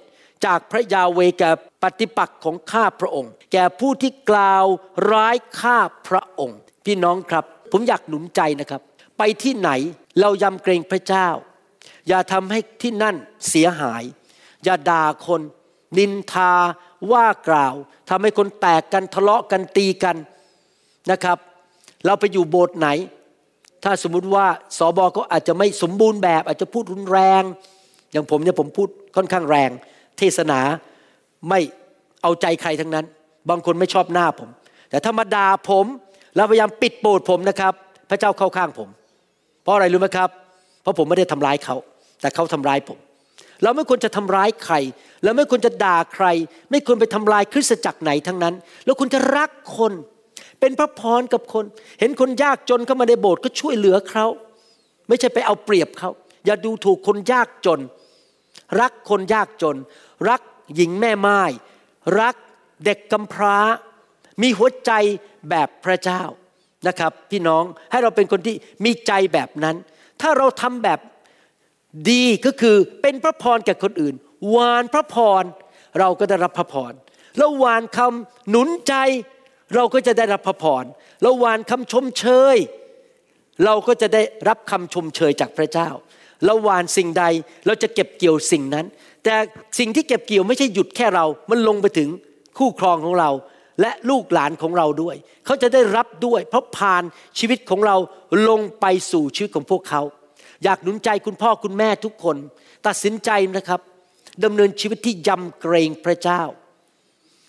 [0.44, 1.50] จากพระยาเวแก่
[1.82, 4.66] ปฏิปักษ์ของข้าพระองค์ แก่ผู้ที่กล่าว
[5.12, 8.82] ร้ายข้าพระองค์ พี่น้องครับ ผมอยากหนุนใจนะครับ
[9.18, 9.70] ไปที่ไหน
[10.20, 11.28] เรายำเกรงพระเจ้า
[12.08, 13.16] อย่าทำให้ที่นั่น
[13.48, 14.02] เสียหาย
[14.64, 15.40] อย่าด่าคน
[15.98, 16.52] นินทา
[17.12, 17.74] ว่ากล่าว
[18.10, 20.16] ทำให้คนแตกกันทะเลาะกันตีกัน
[21.10, 21.38] นะครับ
[22.04, 22.88] เราไปอยู่โบสถ์ไหน
[23.84, 24.46] ถ้าสมมุติว่า
[24.78, 27.42] สอบอก็อาจจะไม่สมบูรณ์แบบ อาจจะพูดรุนแรง
[28.12, 29.70] อย่างผมเนี่ยผมพูดค่อนข้างแรง
[30.18, 30.60] เทศนา
[31.48, 31.60] ไม่
[32.22, 33.06] เอาใจใครทั้งนั้น
[33.50, 34.48] บางคนไม่ชอบหน้าผม
[34.90, 35.86] แต่ถ้ามาด่าผม
[36.36, 37.72] แล้วพยายามปิดโบสถ์ผมนะครับ
[38.10, 38.88] พระเจ้าเข้าข้างผม
[39.62, 40.30] เพราะอะไรรู้ไหมครับ
[40.82, 41.76] เพราะผมไม่ได้ทำร้ายเขา
[42.22, 42.98] แต่เขาทำร้ายผม
[43.62, 44.74] เราไม่ควรจะทำร้ายใคร
[45.24, 46.26] เราไม่ควรจะด่าใคร
[46.70, 48.54] ไม่ควรไปทำลายคริสตจักรไหนทั้งนั้น
[48.84, 49.92] เราควรจะรักคน
[50.60, 51.64] เป็นพระพรกับคน
[52.00, 54.26] เห็นคนยากจนเข้ามาในโบสถ์ก็ช่วยเหลือเขา
[55.08, 56.10] ไม่ใช่ไปเอาเปรียบเขา
[56.46, 57.80] อย่าดูถูกคนยากจน
[58.80, 59.76] รักคนยากจน
[60.28, 60.40] รัก
[60.74, 61.40] หญิงแม่ไม้
[62.20, 62.34] รัก
[62.84, 63.56] เด็กกำพร้า
[64.42, 64.92] มีหัวใจ
[65.50, 66.22] แบบพระเจ้า
[66.88, 69.76] นะครับ พี่น้องให้เราเป็นคนที่มีใจแบบนั้น
[70.20, 70.98] ถ้าเราทำแบบ
[72.10, 74.14] ดีก็คือเป็นพระพรแก่คนอื่น
[74.50, 75.44] หวานพระพร
[75.98, 76.92] เราก็ได้รับพระพร
[77.38, 78.94] แล้ววานคำหนุนใจ
[79.74, 80.84] เราก็จะได้รับพระพร
[81.22, 82.24] แล้ววานคำชมเช
[82.54, 82.56] ย
[83.64, 85.88] เราก็จะได้รับคำชมเชยจากพระเจ้า
[86.44, 87.24] เราหวานสิ่งใด
[87.66, 88.86] เราจะเก็บเกี่ยวสิ่งนั้น
[89.24, 89.34] แต่
[89.78, 92.08] สิ่งที่เก็บเกี่ยวไม่ใช่หยุดแค่เรา มันลงไปถึง
[92.58, 93.30] คู่ครองของเรา
[93.80, 97.02] และลูกหลานของเราด้วย เขาจะได้รับด้วย เพราะผ่าน
[97.38, 97.96] ชีวิตของเรา
[98.48, 100.02] ลงไปสู่ชีวิตของพวกเขา
[100.64, 102.36] อยากหนุนใจคุณพ่อคุณแม่ทุกคน
[102.86, 103.80] ตัดสินใจนะครับ
[104.44, 106.42] ดำเนินชีวิตที่ยำเกรงพระเจ้า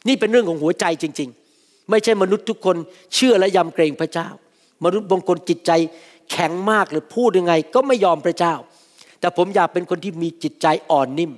[0.07, 2.77] นี่เป็นเรื่องของหัวใจจริง ๆ ไม่ใช่มนุษย์ทุกคน
[3.15, 4.27] เชื่อและยำเกรงพระเจ้า
[4.85, 5.71] มนุษย์บางคนจิตใจ
[6.31, 8.53] แข็งมากหรือพูดยังไง ก็ไม่ยอมพระเจ้า
[9.19, 11.31] แต่ผมอยากเป็นคนที่มีจิตใจอ่อนนิ่ม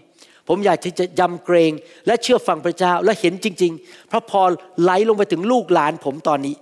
[0.47, 1.71] ผมอยากที่จะยำเกรง
[2.07, 6.55] และเชื่อฟังพระเจ้าและเห็นจริง ๆ พระพรไหลลงไปถึงลูกหลานผมตอนนี้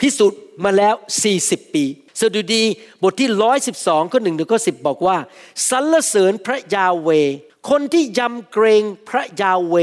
[0.00, 0.94] พิสูจน์มาแล้ว
[1.34, 1.84] 40ปี
[2.20, 2.62] สดุดี
[3.02, 3.30] บทที่
[3.70, 5.16] 112 ข้อหนึ่งถึงข้อสิบอกว่า
[5.70, 7.08] สรรเสริญพระยาเว
[7.70, 9.76] คนที่ยำเกรงพระยาเว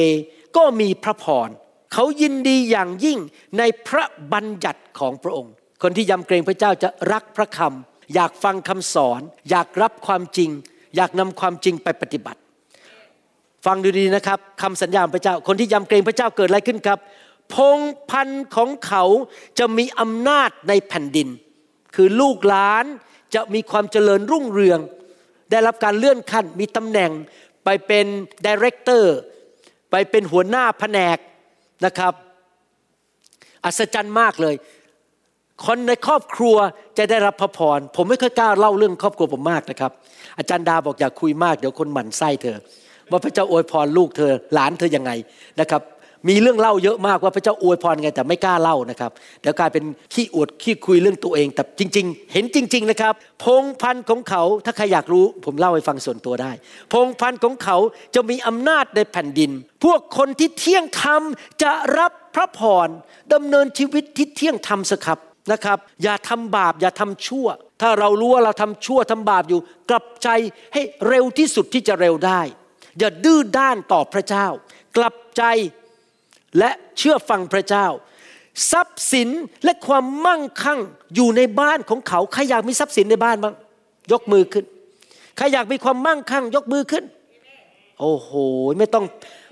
[0.58, 1.50] ก็มีพระพร
[1.94, 3.20] เขายินดีอย่างยิ่ง
[3.58, 10.50] ในพระบัญญัติของพระองค์ คนที่ยำเกรงพระเจ้าจะรักพระคำอยากฟังคำสอน อยากรับความจริง
[10.96, 12.40] อยากนำความจริงไปปฏิบัติ
[13.66, 17.00] ฟังดูดีนะครับคำสัญญาของพระเจ้า คนที่ยำเกรงพระเจ้าเกิดอะไรขึ้นครับ
[17.54, 19.04] พงพันของเขา
[19.60, 21.28] จะมีอำนาจในแผ่นดิน
[21.96, 22.86] คือลูกหลาน
[23.36, 24.80] จะมีความเจริญรุ่งเรือง
[25.52, 27.12] ได้รับการเลื่อนขั้นมีตำแหน่ง
[27.66, 28.06] ไปเป็น
[28.46, 29.16] ดีเรคเตอร์
[29.92, 31.18] ไปเป็นหัวหน้าแผนก
[31.86, 32.14] นะครับ
[33.66, 34.56] อัศจรรย์มากเลย
[35.66, 36.58] คนในครอบครัว
[36.98, 39.92] จะได้รับพระพร ผมไม่ค่อยกล้าเล่าเรื่องครอบครัวผมมากนะครับ
[40.38, 42.58] อาจารย์ดาบอกอยากคุยมากเดี๋ยวคนหมั่นไส้เธอ
[43.12, 45.12] ว่าพระเจ้าอวยพรลูกเธอหลานเธอยังไง
[45.60, 45.82] นะครับ
[46.28, 56.52] มีเรื่องเล่าเยอะมากว่าพระเจ้าอวยพรไงแต่ไม่กล้าเล่านะครับเดี๋ยวกลายเป็นขี้อวดขี้คุยเรื่องตัวเองแต่จริง ๆ เห็นจริง ๆนะครับ พงพันธุ์ของเขาถ้าใครอยากรู้ ผมเล่าให้ฟังส่วนตัวได้
[56.92, 57.78] พงพันธุ์ของเขา
[58.16, 59.52] จะมีอำนาจในแผ่นดิน
[59.84, 61.22] พวกคนที่เที่ยงธรรม
[61.64, 62.88] จะรับพระพร
[63.34, 65.20] ดำเนินชีวิตที่เที่ยงธรรมสครับ
[65.52, 67.48] นะครับ อย่าทำบาปอย่าทำชั่ว
[67.82, 70.30] ถ้าเรารู้ว่าเราทำชั่วทำบาปอยู่ กลับใจ
[70.74, 72.42] ให้เร็วที่สุดที่จะเร็วได้
[73.00, 74.48] อย่าดื้อด้านต่อพระเจ้า
[74.98, 75.44] กลับใจ
[76.60, 77.88] และเชื่อฟังพระเจ้า
[78.72, 79.30] ทรัพย์สิน
[79.64, 80.80] และความมั่งคั่ง
[81.16, 83.56] อยู่ในบ้านของเขาใครอยากมีทรัพย์สินในบ้านบ้าง
[84.12, 84.66] ยกมือขึ้น
[85.38, 87.04] ใครอยากมีความมั่งคั่ง ยกมือขึ้น
[88.00, 88.30] โอ้โห
[88.80, 89.06] ไม่ต้อง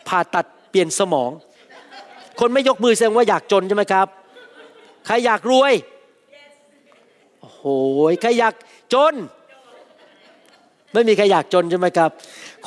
[0.07, 1.31] ผ่าตัดเปลี่ยนสมอง
[2.39, 4.07] คนไม่ยกมือแสดงว่าอยากจนใช่ไหมครับ
[5.05, 5.73] ใครอยากรวย
[7.39, 7.63] โอ้โห
[8.21, 8.55] ใครอยาก
[8.93, 9.13] จน
[10.93, 12.09] ไม่มีใครอยากจนใช่ไหมครับ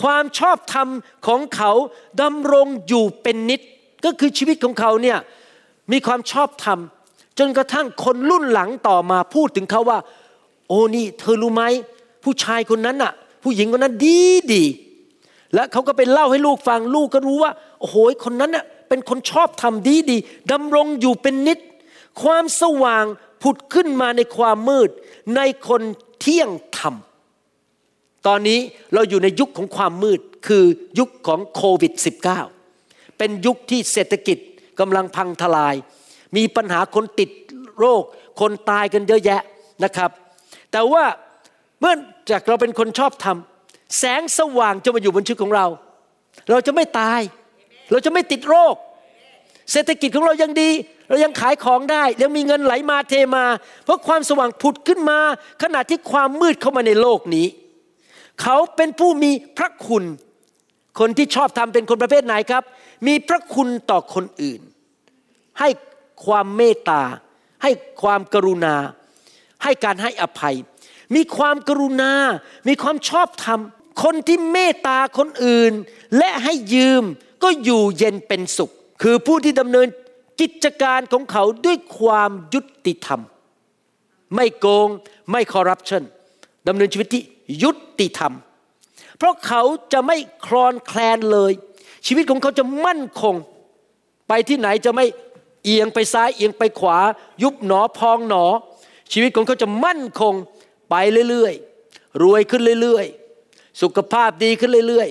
[0.03, 0.89] ความชอบธรรม
[1.27, 1.73] ของเขา
[2.23, 3.61] ดำรงอยู่เป็นนิด
[4.05, 5.19] ก็คือชีวิตของเขาเนี่ย
[5.93, 6.79] มีความชอบธรรม
[7.39, 9.99] จนกระทั่งคนรุ่นหลังต่อมาพูดถึงเขาว่า
[10.69, 11.65] โอ้นี่เธอรู้ไหม
[12.25, 13.13] ผู้ชายคนนั้นน่ะ
[13.43, 14.21] ผู้หญิงคนนั้นดี
[14.53, 14.65] ดี
[15.55, 20.17] และเขาก็ไปเล่าให้ลูกฟังลูกก็รู้ว่า โอ้โหคนนั้นน่ะเป็นคนชอบธรรมดีดี
[20.53, 21.59] ดำรงอยู่เป็นนิด
[22.23, 23.05] ความสว่าง
[23.43, 24.91] ผุดขึ้นมาในความมืด
[25.37, 25.83] ในคน
[26.21, 26.95] เที่ยงธรรม
[28.27, 28.59] ตอนนี้
[28.95, 30.65] เราอยู่ในยุคของความมืดคือ
[30.99, 32.62] ยุคของโควิด -19
[33.19, 34.39] เป็นยุคที่เศรษฐกิจ
[34.81, 35.75] กำลังพังทลาย
[36.37, 37.31] มีปัญหาคนติด
[37.79, 38.03] โรค
[38.41, 39.41] คนตายกันเยอะแยะ
[39.85, 40.11] นะครับ
[40.73, 41.05] แต่ว่า
[41.81, 41.95] เมื่อ
[42.31, 43.37] จากเราเป็นคนชอบธรรม
[43.99, 45.67] แสงสว่างจะมาอยู่บนชีวิตของเรา
[46.51, 47.21] เราจะไม่ตาย
[47.91, 48.75] เราจะไม่ติดโรค
[49.73, 50.71] เศรษฐกิจของเรายังดี
[51.09, 53.45] เรายังขายของได้ ยังมีเงินไหลมาเทมา
[53.85, 55.19] เพราะความสว่างผุดขึ้นมา
[55.63, 57.47] ขณะที่ความมืดเข้ามาในโลกนี้
[58.43, 60.05] เขาเป็นผู้มีพระคุณ
[60.99, 62.63] คนที่ชอบทำเป็นคนประเภทไหนครับ
[63.07, 64.61] มีพระคุณต่อคนอื่น
[65.61, 65.69] ให้
[66.25, 67.03] ความเมตตา
[67.63, 67.71] ให้
[68.03, 68.77] ความกรุณา
[69.63, 70.57] ให้การให้อภัย
[71.15, 72.13] มีความกรุณา
[72.69, 73.61] มีความชอบธรรม
[74.03, 75.73] คนที่เมตตาคนอื่น
[76.19, 77.05] และให้ยืม
[77.43, 78.71] ก็อยู่เย็นเป็นสุข
[79.03, 79.87] คือผู้ที่ดำเนิน
[80.41, 83.21] กิจการของเขาด้วยความยุติธรรม
[84.35, 84.89] ไม่โกง
[85.31, 86.03] ไม่คอร์รัปชัน
[86.69, 87.23] ดำเนินชีวิตที่
[87.63, 88.33] ยุติธรรม
[89.23, 91.53] เพราะเขาจะไม่คลอนแคลนเลย
[92.07, 93.35] ชีวิตของเขาจะมั่นคง
[94.29, 95.07] ไปที่ไหนจะไม่
[95.65, 96.99] เอียงไปซ้ายเอียงไปขวา
[97.43, 98.45] ยุบหนอพองหนอ
[99.13, 100.35] ชีวิตของเขาจะมั่นคง
[100.91, 100.95] ไป
[101.31, 105.09] เรื่อยๆรวยขึ้นเรื่อยๆ สุขภาพดีขึ้นเรื่อย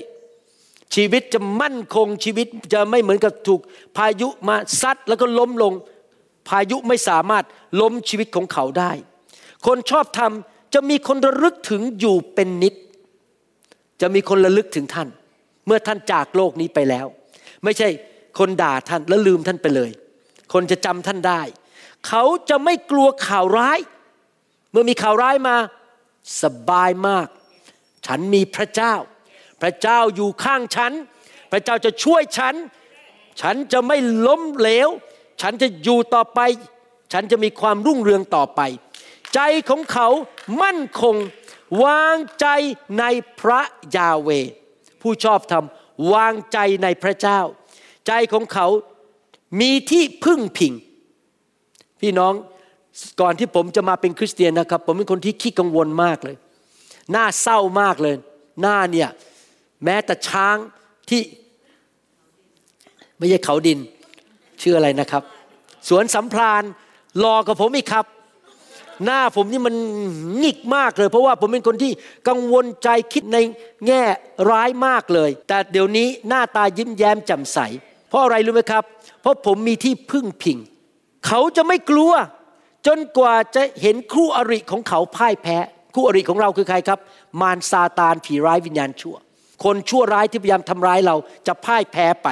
[0.47, 3.61] ๆ ชีวิตจะมั่นคงชีวิตจะไม่เหมือนกับถูก
[3.97, 5.73] พายุมาซัดแล้วก็ล้มลง
[6.49, 7.45] พายุไม่สามารถ
[7.81, 8.91] ล้มชีวิตของเขาได้
[9.65, 12.75] คนชอบทำจะมีคนระลึกถึงอยู่เป็นนิด
[14.01, 15.07] จะมีคนระลึกถึงท่าน
[15.65, 17.05] เมื่อท่านจากโลกนี้ไปแล้ว
[17.63, 17.89] ไม่ใช่
[18.39, 19.91] คนด่าท่านแล้วลืมท่านไปเลย
[20.53, 21.41] คนจะจำท่านได้
[22.07, 23.79] เขาจะไม่กลัวข่าวร้าย
[24.71, 25.55] เมื่อมีข่าวร้ายมา
[26.41, 27.27] สบายมาก
[28.07, 28.93] ฉันมีพระเจ้า
[29.61, 30.93] พระเจ้าอยู่ข้างฉัน
[31.51, 32.55] พระเจ้าจะช่วยฉัน
[33.41, 34.89] ฉันจะไม่ล้มเหลว
[35.41, 36.39] ฉันจะอยู่ต่อไป
[37.13, 38.61] ฉันจะมีความรุ่งเรืองต่อไป
[39.33, 40.07] ใจของเขา
[40.61, 41.15] มั่นคง
[41.83, 42.47] วางใจ
[42.99, 43.03] ใน
[43.39, 43.61] พระ
[43.95, 44.29] ยาเว
[45.01, 45.65] ผู้ชอบธรรม
[46.13, 47.39] วางใจในพระเจ้า
[48.07, 48.67] ใจของเขา
[49.61, 50.73] มีที่พึ่งพิง
[52.01, 52.33] พี่น้อง
[53.21, 56.35] ก่อนที่ผมจะมาเป็นคริสเตียนนะครับ ผมเป็นคนที่ขี้กังวลมากเลย
[57.11, 58.15] หน้าเศร้ามากเลย
[58.61, 59.09] หน้าเนี่ย
[59.83, 60.57] แม้แต่ช้าง
[61.09, 61.21] ที่
[63.17, 63.79] ไม่ใช่เขาดิน
[64.61, 65.23] ชื่ออะไรนะครับ
[65.89, 66.63] สวนสัมพราน
[67.23, 68.05] รอกับผมอีกครับ
[69.05, 69.75] หน้าผมนี่มัน
[70.39, 71.91] หงิกมากเลย เพราะว่าผมเป็นคนที่
[72.27, 73.37] กังวลใจคิดใน
[73.87, 74.03] แง่
[74.51, 77.57] ร้ายมากเลย แต่เดี๋ยวนี้หน้าตายิ้มแย้มแจ่มใส
[78.09, 78.83] เพราะอะไรรู้ไหมครับ
[79.21, 80.57] เพราะผมมีที่พึ่งพิง
[81.27, 82.13] เขาจะไม่กลัว
[82.87, 85.57] จนกว่าจะเห็นคู่อริของเขาพ่ายแพ้
[85.95, 86.99] คู่อริของเราคือใครครับ
[87.41, 89.15] มารซาตานผีร้ายวิญญาณชั่ว
[89.63, 91.15] คนชั่วร้ายที่พยายามทำร้ายเรา
[91.47, 92.27] จะพ่ายแพ้ไป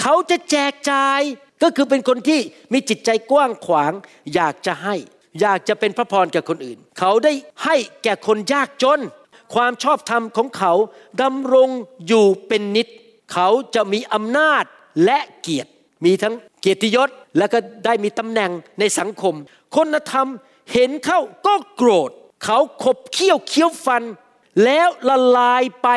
[0.00, 1.20] เขาจะแจกจ่าย
[1.62, 2.40] ก็คือเป็นคนที่
[2.72, 3.92] มีจิตใจกว้างขวาง
[4.34, 4.96] อยากจะให้
[5.40, 7.32] อยากจะเป็นพระพรแก่คนอื่น เขาได้
[7.64, 9.00] ให้แก่คนยากจน
[9.54, 10.72] ความชอบธรรมของเขา
[11.22, 11.68] ดำรง
[12.06, 12.88] อยู่เป็นนิด
[13.32, 14.64] เขาจะมีอำนาจ
[15.04, 15.70] และเกียรติ
[16.04, 17.08] มีทั้งเกียรติยศ
[17.38, 19.34] แล้วก็ได้มีตำแหน่งในสังคม
[19.76, 20.26] คนธรรม
[20.72, 22.10] เห็นเข้าก็โกรธ
[22.44, 24.02] เขาขบเคี้ยวเคี้ยวฟัน
[24.64, 25.88] แล้วละลายไป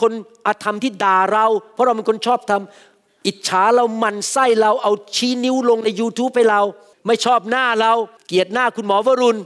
[0.00, 0.12] คน
[0.46, 6.62] อธรรมที่ด่าเรา เพราะเราเป็นคนชอบทำอิจฉาเรามันไส้เราเอาชี้นิ้วลงใน YouTube ไปเรา
[7.06, 7.92] ไม่ชอบหน้าเรา
[8.26, 9.40] เกลียดหน้าคุณหมอวรุณ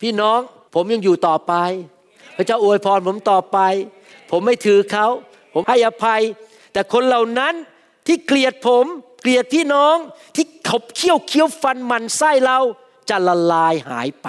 [0.00, 0.40] พี่น้อง
[0.74, 1.52] ผมยังอยู่ต่อไป
[2.36, 3.58] พระเจ้าอวยพรผมต่อไป
[4.30, 5.06] ผมไม่ถือเขา
[5.54, 6.22] ผมให้อภัย
[6.72, 7.54] แต่คนเหล่านั้น
[8.06, 8.84] ที่เกลียดผม
[9.20, 9.96] เกลียดพี่น้อง
[10.36, 12.58] ที่ขบเคี้ยวเคี้ยวฟันมันไส้เรา
[13.08, 14.28] จะละลายหายไป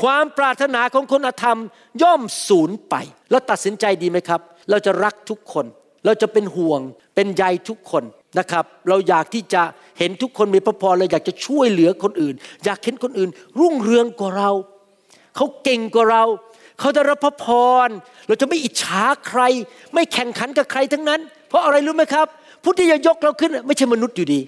[0.00, 1.60] ความปรารถนาของคนอธรรม
[2.02, 2.94] ย่อมสูญไป
[3.30, 5.66] แล้วตัดสินใจดีไหมครับ เราจะรักทุกคน
[6.04, 6.80] เราจะเป็นห่วง
[7.14, 8.04] เป็นใยทุกคน
[8.38, 9.62] นะครับ เราอยากที่จะ
[9.98, 12.34] เห็นทุกคนมีพระพรเราอยากจะช่วยเหลือคนอื่น
[12.64, 13.30] อยากเห็นคนอื่น
[13.60, 14.50] รุ่งเรืองกว่าเรา
[15.36, 16.24] เขาเก่งกว่าเรา
[16.80, 17.46] เขาได้รับพระพ
[17.86, 17.88] ร
[18.26, 19.40] เราจะไม่อิจฉาใคร
[19.94, 22.26] ไม่แข่งขันกับใครทั้งนั้น เพราะอะไรรู้ไหมครับ
[22.64, 24.40] ผู้ที่จะยกเราขึ้นไม่ใช่มนุษย์อยู่ดี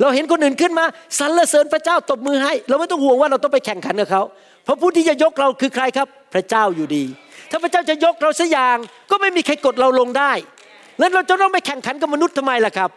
[0.00, 0.84] เราเห็นคนอื่นขึ้นมา
[1.18, 4.22] สรรเสริญพระเจ้าตบมือให้ เราไม่ต้องห่วงว่าเราต้องไปแข่งขันกับเขา
[4.64, 7.04] เพราะผู้ที่จะยกเราคือใครครับ พระเจ้าอยู่ดี
[7.50, 8.76] ถ้าพระเจ้าจะยกเราสักอย่าง
[9.10, 10.32] ก็ไม่มีใครกดเราลงได้
[10.98, 12.90] แล้วเราจะต้องไปแข่งขันกับมนุษย์ทำไมล่ะครับ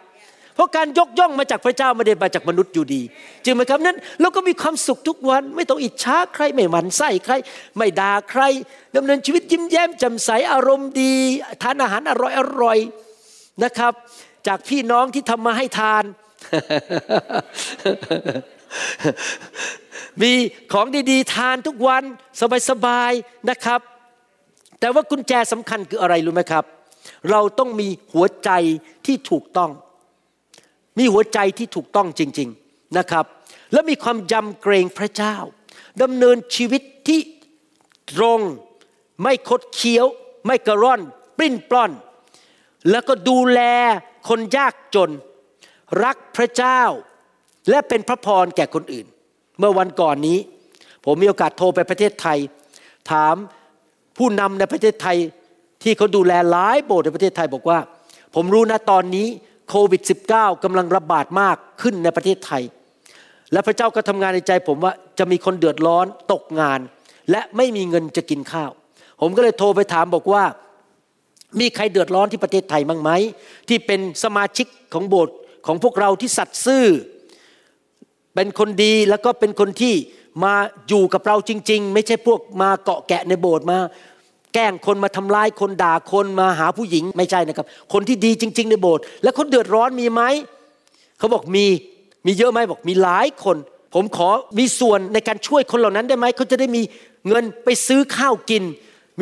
[0.56, 3.02] เพราะการยกย่องมาจากพระเจ้าไม่ได้มาจากมนุษย์อยู่ดี
[3.44, 7.34] จริงไหมครับนั้นเราก็มีความสุขทุกวัน ไม่ต้องอิจฉาใครไม่หมันไส้ใคร
[7.78, 8.42] ไม่ด่าใคร
[8.96, 11.14] ดำเนินชีวิตยิ้มแย้มแจ่มใสอารมณ์ดี
[11.64, 12.78] ทานอาหารอร่อยอร่อย
[13.64, 13.94] นะครับ
[14.48, 16.04] จากพี่น้องที่ทำมาให้ทาน
[20.22, 20.32] มี
[20.74, 22.04] ของดีๆ ทานทุกวัน
[22.70, 23.80] สบายๆนะครับ
[24.80, 26.66] แต่ว่ากุญแจสำคัญคืออะไรรู้ไหมครับ
[27.30, 28.50] เราต้องมีหัวใจ
[29.06, 29.72] ที่ถูกต้อง
[31.00, 33.26] มีหัวใจที่ถูกต้องจริง ๆนะครับ
[33.74, 35.36] และมีความยำเกรงพระเจ้า
[36.02, 37.20] ดำเนินชีวิตที่
[38.12, 38.42] ตรง
[39.24, 40.06] ไม่คดเคี้ยว
[40.48, 41.02] ไม่กระร่อน
[41.38, 41.92] ปริ้นปล้อน
[42.90, 43.60] แล้วก็ดูแล
[44.30, 45.12] คนยากจน
[46.04, 46.82] รักพระเจ้า
[47.70, 49.08] และเป็นพระพรแก่คนอื่น
[49.60, 50.40] เมื่อวันก่อนนี้
[51.06, 52.40] ผมมีโอกาสโทรไปประเทศไทย
[53.12, 53.36] ถาม
[54.18, 55.18] ผู้นำในประเทศไทย
[55.84, 57.80] ที่เขาดูแลหลายโบสถ์ในประเทศไทยบอกว่า
[58.36, 59.28] ผมรู้นะตอนนี้
[59.70, 60.02] โควิด
[60.34, 62.64] -19 กำลังระบาดมากขึ้นในประเทศไทย
[63.52, 66.80] และพระเจ้าก็ทำงานในใจผมว่าจะมีคนเดือดร้อนตกงาน
[67.32, 68.72] และไม่มีเงินจะกินข้าว
[69.22, 70.44] ผมก็เลยโทรไปถามบอกว่า
[71.60, 73.10] มีใครเดือดร้อนที่ประเทศไทยบ้างไหม
[73.70, 75.36] ที่เป็นสมาชิกของโบสถ์
[75.68, 76.86] ของพวกเราที่สัตย์ซื่อ
[78.36, 79.96] เป็นคนดีแล้วก็เป็นคนที่
[80.44, 80.54] มา
[80.88, 83.78] อยู่กับเราจริง ๆ ไม่ใช่พวกมาเกาะแกะในโบสถ์มา
[84.54, 90.22] แกล้งคนมาทำร้ายคนด่าคนมาหาผู้หญิงไม่ใช่นะครับ คนที่ดีจริง ๆ ในโบสถ์แล้วคนเดือดร้อนมีไหม
[91.18, 91.66] เขาบอกมี
[92.26, 93.58] มีเยอะไหมบอกมีหลายคน
[93.94, 94.30] ผมขอ
[94.60, 96.82] มีส่วนในการช่วยคนเหล่านั้นได้ไหมเขาจะได้มี
[97.28, 98.64] เงินไปซื้อข้าวกิน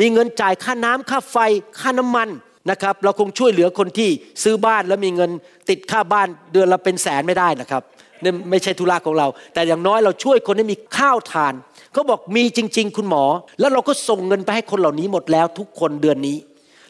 [0.00, 1.36] มีเงินจ่ายค่าน้ำค่าไฟ
[1.80, 2.28] ค่าน้ำมัน
[2.70, 4.10] นะครับ เราคงช่วยเหลือคนที่
[4.42, 5.30] ซื้อบ้านแล้วมีเงิน
[5.70, 7.82] ติดค่าบ้านเดือนละเป็นแสนไม่ได้นะครับ
[8.22, 11.54] นี่ไม่ใช่ธุระของเรา แต่อย่างน้อยเราช่วยคนให้มีข้าวทาน
[11.92, 13.24] เขาบอกมีจริง ๆ คุณหมอ
[13.60, 16.36] แล้วเราก็ส่งเงินไปให้คนเหล่านี้หมดแล้วทุกคนเดือนนี้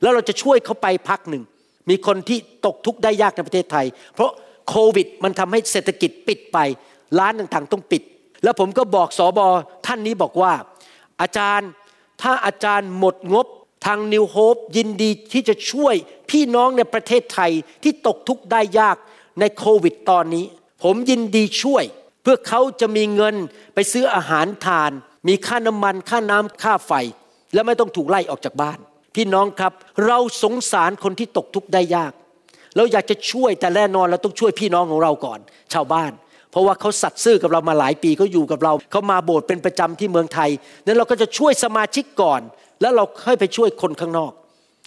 [0.03, 1.43] แล้วเราจะช่วยเขาไปพักหนึ่ง
[1.89, 4.31] มีคนที่ตกทุกข์ได้ยากในประเทศไทย เพราะ
[4.69, 6.59] โควิดมันทำให้เศรษฐกิจปิดไป
[7.19, 8.03] ร้านต่างๆต้องปิด
[8.43, 9.47] แล้วผมก็บอกสอบอ
[9.87, 10.53] ท่านนี้บอกว่า
[11.21, 11.69] อาจารย์
[12.23, 13.47] ถ้าอาจารย์หมดงบ
[13.87, 15.95] ทางนิวโฮปยินดีที่จะช่วย
[16.31, 18.97] พี่น้องในประเทศไทยที่ตกทุกข์ได้ยาก
[19.41, 20.45] ในโควิดตอนนี้
[20.83, 21.85] ผมยินดีช่วย
[22.23, 23.35] เพื่อเขาจะมีเงิน
[23.75, 24.91] ไปซื้ออาหารทาน
[25.29, 26.93] มีค่าน้ำมันค่าน้ำค่าไฟ
[27.55, 28.79] และไม่ต้องถูกไล่ออกจากบ้าน
[29.16, 29.73] พี่น้องครับ
[30.07, 32.12] เราสงสารคนที่ตกทุกข์ได้ยาก
[32.77, 35.39] เราอยากจะช่วยแต่แน่นอนเราต้องช่วยพี่น้องของเราก่อน
[35.73, 36.12] ชาวบ้าน
[36.51, 40.51] เพราะว่าเขาสัตย์ซื่อกับเรามาหลายปีเขาอยู่กับเราเขามาโบสถ์เป็นประจำที่เมืองไทย
[40.87, 42.41] นั้นเราก็จะช่วยสมาชิกก่อน
[42.81, 44.33] แล้วเราค่อยไปช่วยคนข้างนอก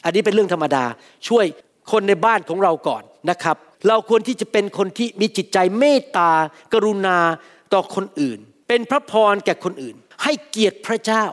[0.05, 0.84] อันนี้เป็นเรื่องธรรมดา
[1.27, 1.45] ช่วย
[1.91, 3.57] คนในบ้านของเราก่อนนะครับ
[3.88, 6.31] เราควรที่จะเป็นคนที่มีจิตใจเมตตา
[6.73, 7.17] กรุณา
[7.73, 11.23] ต่อคนอื่น เป็นพระพรแก่คนอื่น ให้เกียรติพระเจ้า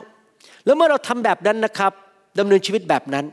[0.65, 1.91] แล้วเมื่อเราทำแบบนั้นนะครับ
[2.39, 3.25] ดำเนินชีวิตแบบนั้น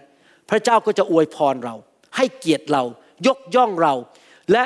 [0.50, 1.74] พระเจ้าก็จะอวยพรเรา
[2.16, 2.82] ให้เกียรติเรา
[3.26, 3.94] ยกย่องเรา
[4.52, 4.62] และ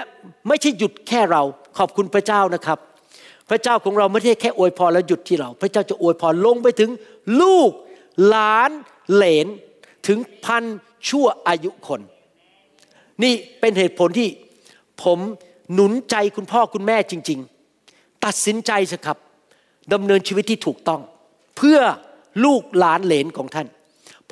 [0.49, 1.43] ไม่ใช่หยุดแค่เรา
[1.79, 2.79] ขอบคุณพระเจ้านะครับ
[3.51, 6.91] พระเจ้าของเราไม่ใช่แค่อวยพรแล้วหยุดที่เรา พระเจ้าจะอวยพรลงไปถึง
[7.41, 7.71] ลูก
[8.27, 8.71] หลาน
[9.13, 9.47] เหลน
[10.07, 10.65] ถึงพัน
[11.09, 12.01] ชั่วอายุคน
[13.23, 14.29] นี่เป็นเหตุผลที่
[15.03, 15.19] ผม
[15.73, 17.41] หนุนใจคุณพ่อคุณแม่จริง
[17.81, 19.19] ๆ ตัดสินใจสิครับ
[19.93, 21.01] ดำเนินชีวิตที่ถูกต้อง
[21.57, 21.79] เพื่อ
[22.45, 23.69] ลูกหลานเหลนของท่าน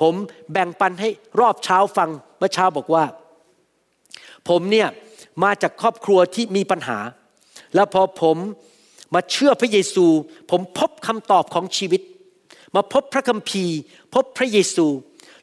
[0.01, 0.13] ผม
[0.51, 1.09] แบ่งปันให้
[1.39, 3.05] รอบเช้าฟังเมื่อเช้าบอกว่า
[4.49, 4.87] ผมเนี่ย
[5.43, 6.99] มาจากครอบครัวที่มีปัญหา
[7.75, 8.37] แล้วพอผม
[9.13, 10.05] มาเชื่อพระเยซู
[10.51, 12.01] ผมพบคำตอบของชีวิต
[12.75, 13.77] มาพบพระคัมภีร์
[14.13, 14.85] พบพระเยซู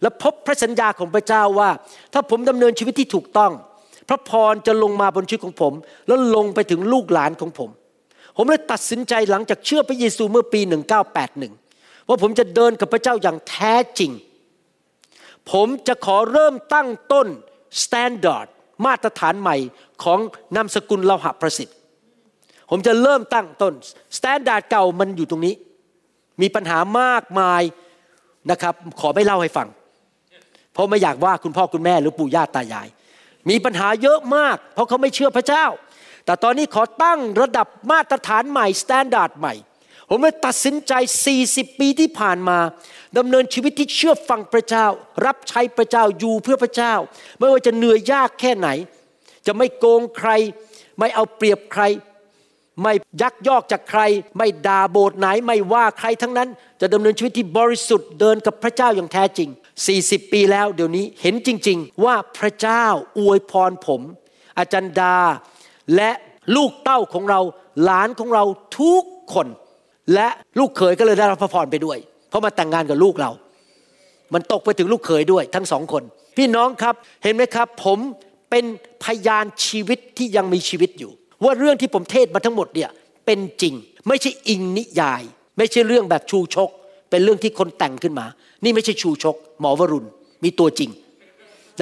[0.03, 1.70] และพบพระสัญญาของพระเจ้าว่า
[2.12, 3.53] ถ้าผมดำเนินชีวิตที่ถูกต้อง
[4.09, 5.72] พระพรจะลงมาบนชีวิตของผม
[6.07, 7.70] แล้วลงไปถึงลูกหลานของผม
[8.36, 10.61] ผมเลยตัดสินใจหลังจากเชื่อพระเยซูเมื่อปี
[11.34, 14.11] 1981 ว่าผมจะเดินกับพระเจ้าอย่างแท้จริง
[15.53, 17.26] ผมจะขอเริ่มตั้งต้น
[17.83, 18.47] standard
[18.86, 19.57] มาตรฐานใหม่
[20.05, 20.18] ของ
[20.57, 21.76] นามสกุลเราหะประสิทธิ์
[22.70, 23.74] ผมจะเริ่มตั้งต้น
[24.16, 25.55] standard เก่ามันอยู่ตรงนี้
[26.40, 27.62] มีปัญหามากมาย
[28.51, 29.68] นะครับ ขอไม่เล่าให้ฟัง
[30.79, 32.89] เพราะไม่อยากว่าคุณพ่อคุณแม่หรือปู่ย่าตายาย
[33.49, 35.64] มีปัญหาเยอะมาก เพราะเขาไม่เชื่อพระเจ้า
[36.24, 39.55] แต่ตอนนี้ขอตั้งระดับมาตรฐานใหม่ standard ใหม่
[40.09, 40.93] ผมเลยตัดสินใจ
[41.37, 42.59] 40 ปีที่ผ่านมา
[43.18, 44.87] ดำเนินชีวิตที่เชื่อฟังพระเจ้า
[45.26, 46.95] รับใช้พระเจ้าอยู่เพื่อพระเจ้า
[47.39, 48.68] ไม่ว่าจะเหนื่อยยากแค่ไหน
[49.47, 50.31] จะไม่โกงใคร
[50.99, 51.83] ไม่เอาเปรียบใคร
[52.83, 54.03] ไม่ยักยอกจากใคร
[54.39, 56.49] ไม่ด่าโบสถ์ไหนไม่ว่าใครทั้งนั้น
[56.81, 59.49] จะดำเนินชีวิตที่บริสุทธิ์เดินกับพระเจ้าอย่างแท้จริง
[59.87, 62.85] 40 ปีแล้วเดี๋ยวนี้เห็นจริง ๆ ว่าพระเจ้า
[63.18, 64.01] อวยพรผม
[64.59, 65.16] อาจารย์ดา
[65.97, 66.11] และ
[66.57, 67.41] ลูกเต้าของเรา
[67.85, 68.45] หลานของเรา
[68.81, 69.03] ทุก
[69.35, 69.47] คน
[70.14, 71.99] และลูกเขยก็เลยได้รับพระพรไปด้วย
[72.29, 73.31] เพราะมาแต่งงานกับลูกเรา
[74.35, 76.03] มันตกไปถึงลูกเขยด้วยทั้งสองคน
[76.37, 77.99] พี่น้องครับเห็นไหมครับ ผม
[78.51, 78.64] เป็น
[79.05, 81.11] พยานชีวิตที่ยังมีชีวิตอยู่
[81.45, 82.91] ว่าเรื่องที่ผมเทศมาทั้งหมดเนี่ย
[83.26, 83.74] เป็นจริง
[84.09, 85.22] ไม่ใช่อิงนิยาย
[85.59, 86.70] ไม่ใช่เรื่องแบบชูชก
[87.11, 88.27] เป็นเรื่องที่คนแต่งขึ้นมา
[88.65, 90.09] นี่ไม่ใช่ชูชก หมอวรุณ
[90.45, 90.91] มีตัวจริง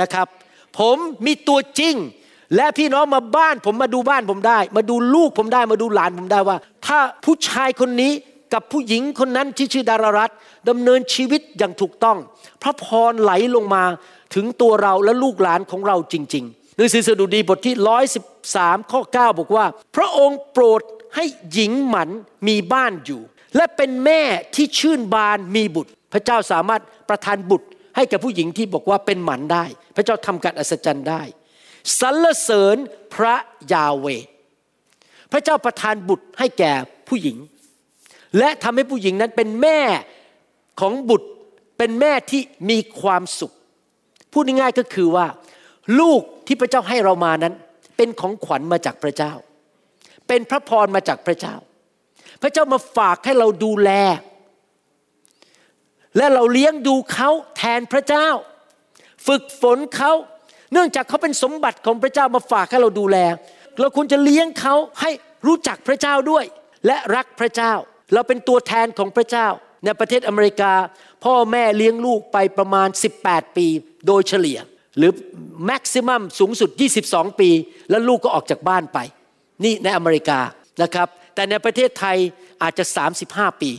[0.01, 0.27] นะครับ
[0.79, 0.97] ผม
[1.27, 1.95] มีตัวจริง
[2.57, 6.57] และพี่น้องมาบ้านผมมาดูบ้านผมได้ มาดูลูกผมได้มาดูหลานผมได้ว่า
[6.87, 8.13] ถ้าผู้ชายคนนี้
[8.55, 10.31] กับผู้หญิงคนนั้นที่ชื่อดารารัต
[10.69, 12.19] ดำเนินชีวิตอย่างถูกต้อง
[12.63, 13.85] พระพรไหลลงมา
[14.35, 18.25] ถึงตัวเราและลูกหลานของเราจริงๆหนังสือสดุดีบทที่ร้อยสิบ
[18.57, 19.67] สามข้อ 9 บอกว่า
[19.97, 20.81] พระองค์โปรด
[21.15, 22.09] ให้หญิงหมัน
[22.49, 23.21] มีบ้านอยู่
[23.57, 24.23] และเป็นแม่
[24.55, 29.65] ที่ชื่นบานมีบุตร พระเจ้าสามารถประทานบุตร ให้กับผู้หญิงที่บอกว่าเป็นหมันได้
[29.97, 31.23] พระเจ้าทำการอัศจรรย์ได้
[32.01, 32.77] สรรเสริญ
[33.15, 33.35] พระ
[33.73, 34.07] ยาเว
[35.33, 36.73] พระเจ้าประทานบุตรให้แก่
[37.09, 37.37] ผู้หญิง
[38.39, 39.81] และทำให้ผู้หญิงนั้นเป็นแม่
[40.81, 41.29] ของบุตร
[41.79, 43.53] เป็นแม่ที่มีความสุข
[44.33, 45.27] พูดง่ายๆก็คือว่า
[46.01, 47.55] ลูกที่พระเจ้าให้เรามานั้น
[47.97, 49.33] เป็นของขวัญมาจากพระเจ้า
[50.29, 51.55] เป็นพระพรมาจากพระเจ้า
[52.43, 53.91] พระเจ้ามาฝากให้เราดูแล
[56.17, 58.29] และเราเลี้ยงดูเขาแทนพระเจ้า
[59.27, 60.13] ฝึกฝนเขา
[60.73, 63.19] เนื่องจากเขาเป็นสมบัติของพระเจ้ามาฝากให้เราดูแล
[63.81, 65.11] เราควรจะเลี้ยงเขาให้
[65.47, 66.45] รู้จักพระเจ้าด้วย
[66.87, 67.73] และรักพระเจ้า
[68.13, 69.47] เราเป็นตัวแทนของพระเจ้า
[69.85, 70.73] ในประเทศอเมริกา
[71.25, 72.89] พ่อแม่เลี้ยงลูกไปประมาณ
[73.23, 73.67] 18 ปี
[74.07, 74.59] โดยเฉลี่ย
[74.99, 75.13] หรือ
[75.67, 76.71] แม็กซิมัมสูงสุด
[77.05, 77.51] 22 ปี
[77.91, 78.99] แล้วลูกก็ออกจากบ้านไป
[79.65, 80.39] นี่ในอเมริกา
[80.83, 82.17] นะครับ แต่ในประเทศไทย
[82.63, 82.85] อาจจะ
[83.23, 83.71] 35 ปี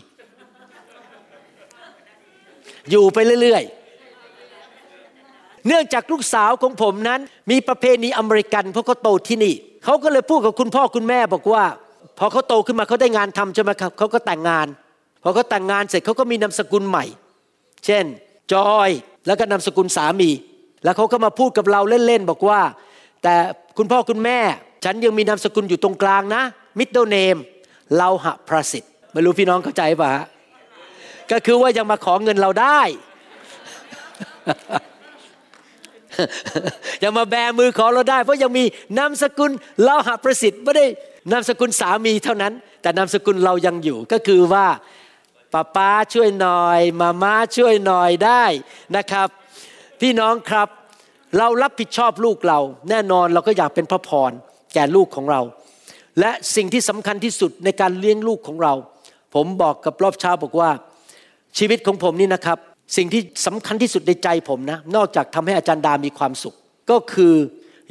[2.89, 7.19] อยู่ไปเรื่อยๆ เนื่องจากลูกสาวของผมนั้น
[7.51, 9.55] มีประเพณีอเมริกันเพราะเขาโตที่นี่
[9.85, 11.63] เขาก็เลยพูดกับคุณพ่อคุณแม่บอกว่า
[12.19, 14.67] พอเขาโตขึ้นมาเขาได้งานทำใช่ไหมครับเขาก็แต่งงาน
[15.23, 17.05] พอเขาแต่งงานเสร็จเขาก็มีนามสกุลใหม่
[17.85, 18.05] เช่น
[18.53, 18.89] จอย
[19.27, 20.29] แล้วก็นามสกุลสามี
[20.83, 22.61] แล้วเขาก็มาพูดกับเราเล่นๆบอกว่า
[23.23, 23.33] แต่
[23.77, 24.39] คุณพ่อคุณแม่
[24.83, 26.43] ฉันยังมีนามสกุลอยู่ตรงกลางนะ
[26.77, 27.37] มิดเดิลเนม
[27.97, 30.25] เราหะพระสิทธิ์ไม่รู้พี่น้องเข้าใจป่ะฮะ
[31.31, 32.81] ก็คือว่ายังมาขอเงินเราได้
[37.03, 38.63] ยังมาแบมือขอเราได้ เพราะยังมี
[38.97, 39.51] นามสกุล
[39.83, 40.85] เราหะประสิทธิ์ไม่ได้
[41.31, 44.67] นามสกุลสามีเท่านั้น แต่นามสกุลเรายังอยู่ก็คือว่า
[45.53, 48.43] ป้าป้าช่วยหน่อยมาม่าช่วยหน่อยได้
[48.95, 49.27] นะครับ
[50.01, 50.67] พี่น้องครับ
[51.37, 52.59] เรารับผิดชอบลูกเรา
[52.89, 54.31] แน่นอนเราก็อยากเป็นพระพร
[54.73, 55.41] แก่ลูกของเรา
[56.19, 58.73] และสิ่งที่สำคัญที่สุดในการเลี้ยงลูกของเรา
[59.35, 60.69] ผมบอกกับรอบเช้าบอกว่า
[61.57, 62.57] ชีวิตของผมนี่นะครับ
[62.97, 66.55] สิ่งที่สำคัญที่สุดในใจผมนะ นอกจากทำให้อาจารย์ดามีความสุข
[66.89, 67.33] ก็คือ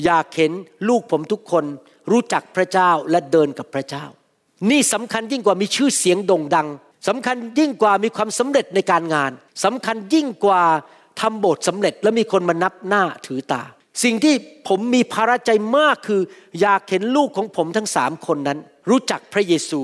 [0.05, 0.53] อยากเห็น
[0.89, 1.65] ลูกผมทุกคน
[2.11, 4.05] รู้จักพระเจ้าและเดินกับพระเจ้า
[4.71, 6.69] นี่สำคัญยิ่งกว่ามีชื่อเสียงโด่งดัง
[7.09, 9.31] สำคัญยิ่งกว่ามีความสำเร็จในการงาน
[9.65, 10.63] สำคัญยิ่งกว่า
[11.21, 13.63] ทำโบสถ์สำเร็จและมีคนมานับหน้าถือตา
[14.05, 14.35] สิ่งที่
[14.69, 16.23] ผมมีภาระใจมากคือ
[16.61, 18.59] อยากเห็นลูกของผมทั้งสามคนนั้น
[18.91, 19.81] รู้จักพระเยซู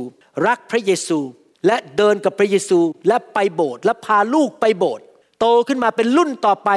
[0.47, 1.19] รักพระเยซู
[1.67, 5.05] และเดินกับพระเยซูและไปโบสถ์และพาลูกไปโบสถ์
[5.41, 6.71] โตขึ้นมาเป็นรุ่นต่อไป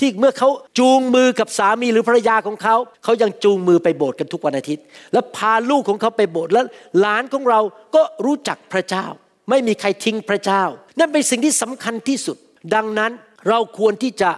[0.00, 6.64] ที่เมื่อเขาจูงมือกับสามีหรือภรรยาของเขา เขายังจูงมือไปโบสถ์กันทุกวันอาทิตย์ แล้วพาลูกของเขาไปโบสถ์แล้ว
[7.00, 7.60] หลานของเรา
[7.94, 9.06] ก็รู้จักพระเจ้า
[9.50, 10.62] ไม่มีใครทิ้งพระเจ้า
[10.98, 12.36] นั่นเป็นสิ่งที่สำคัญที่สุด
[12.74, 13.12] ดังนั้น
[13.48, 14.30] เราควรที่จะ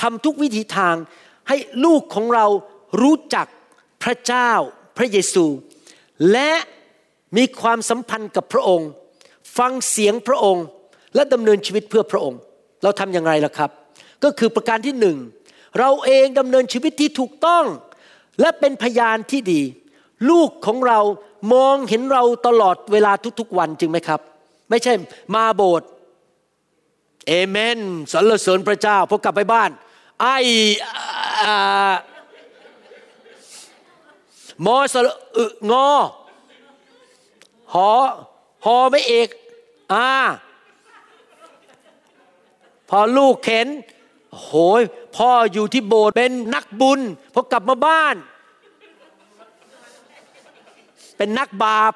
[0.00, 0.94] ทำทุกวิธีทาง
[1.48, 2.46] ให้ลูกของเรา
[3.02, 3.46] รู้จัก
[4.02, 4.50] พระเจ้า
[4.96, 5.44] พระเยซู
[6.32, 6.52] และ
[7.36, 8.88] มีความสัมพันธ์กับพระองค์
[9.58, 10.64] ฟังเสียงพระองค์
[11.14, 12.38] และดำเนินชีวิตเพื่อพระองค์
[12.82, 13.70] เราทำอย่างไรล่ะครับ
[14.24, 15.16] ก็คือประการที่หนึ่ง
[15.78, 17.64] เราเองดำเนินชีวิตที่ถูกต้อง
[18.40, 19.60] และเป็นพยานที่ดี
[20.30, 21.00] ลูกของเรา
[21.54, 24.20] มองเห็นเราตลอดเวลาทุกๆวันจริงไหมครับ
[24.70, 24.92] ไม่ใช่
[25.34, 25.88] มาโบสถ์
[27.26, 27.78] เอเมน
[28.12, 29.70] สรรเสริญพระเจ้าพอกลับไปบ้าน
[30.22, 30.26] ไอ
[34.64, 35.88] มอสระอึงอ
[37.74, 37.90] หอ
[38.64, 39.28] หอไม่เอก
[39.92, 40.10] อ่า
[42.88, 43.68] พอลูกเข็น
[44.42, 44.82] โหย
[45.16, 47.00] พ่ออยู่ที่โบสถ์เป็นนักบุญ
[47.34, 48.14] พอกลับมาบ้าน
[51.16, 51.92] เป็นนักบาป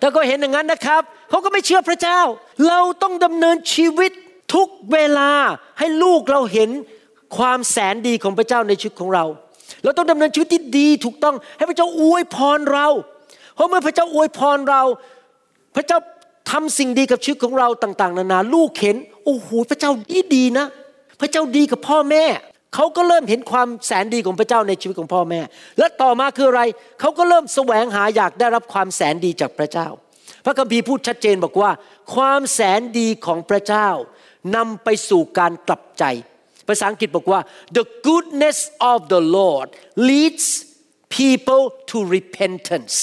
[0.00, 2.20] ถ้าก็เห็นอย่างนั้นนะครับ เขาก็ไม่เชื่อพระเจ้า
[2.68, 4.12] เราต้องดำเนินชีวิต
[4.54, 5.30] ทุกเวลา
[5.78, 6.70] ให้ลูกเราเห็น
[7.36, 9.24] ความแสนดีของพระเจ้าในชีวิตของเรา
[9.84, 12.88] เราต้องดำเนินชีวิตที่ดีถูกต้องให้พระเจ้าอวยพรเรา
[13.54, 14.82] เพราะเมื่อพระเจ้าอวยพรเรา
[15.76, 15.98] พระเจ้า
[16.50, 20.66] ทำสิ่งดีกับชีวิตของเราต่าง ๆ นานาลูกเห็นโอ้โหพระเจ้าดีดีนะ
[21.20, 22.24] พระเจ้าดีกับพ่อแม่
[22.74, 25.40] เขาก็เริ่มเห็นความแสนดีของพระเจ้าในชีวิตของพ่อแม่
[25.78, 26.62] และต่อมาคืออะไร
[27.00, 29.88] เขาก็เริ่มแสวงหาอยากได้รับความแสนดีจากพระเจ้า
[30.44, 31.70] พระคัมภีร์พูดชัดเจนบอกว่า
[32.14, 33.88] ความแสนดีของพระเจ้า
[34.56, 36.04] นำไปสู่การกลับใจ
[36.68, 37.40] ภาษาอังกฤษบอกว่า
[37.76, 38.58] the goodness
[38.92, 39.68] of the Lord
[40.10, 40.46] leads
[41.18, 42.96] people to repentance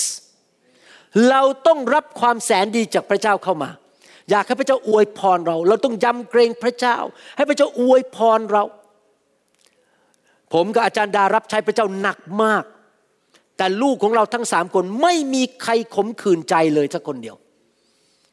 [1.29, 3.69] เราต้องรับความแสนดีจากพระเจ้าเข้ามา
[4.29, 6.97] อยากให้พระเจ้าอวยพรเรา เราต้องยำเกรงพระเจ้า
[7.37, 8.63] ให้พระเจ้าอวยพรเรา
[10.53, 12.63] ผมกับอาจารย์ดารับใช้พระเจ้าหนักมาก
[13.57, 17.35] แต่ลูกของเราทั้งสามคนไม่มีใครขมขื่นใจเลยสักคนเดียว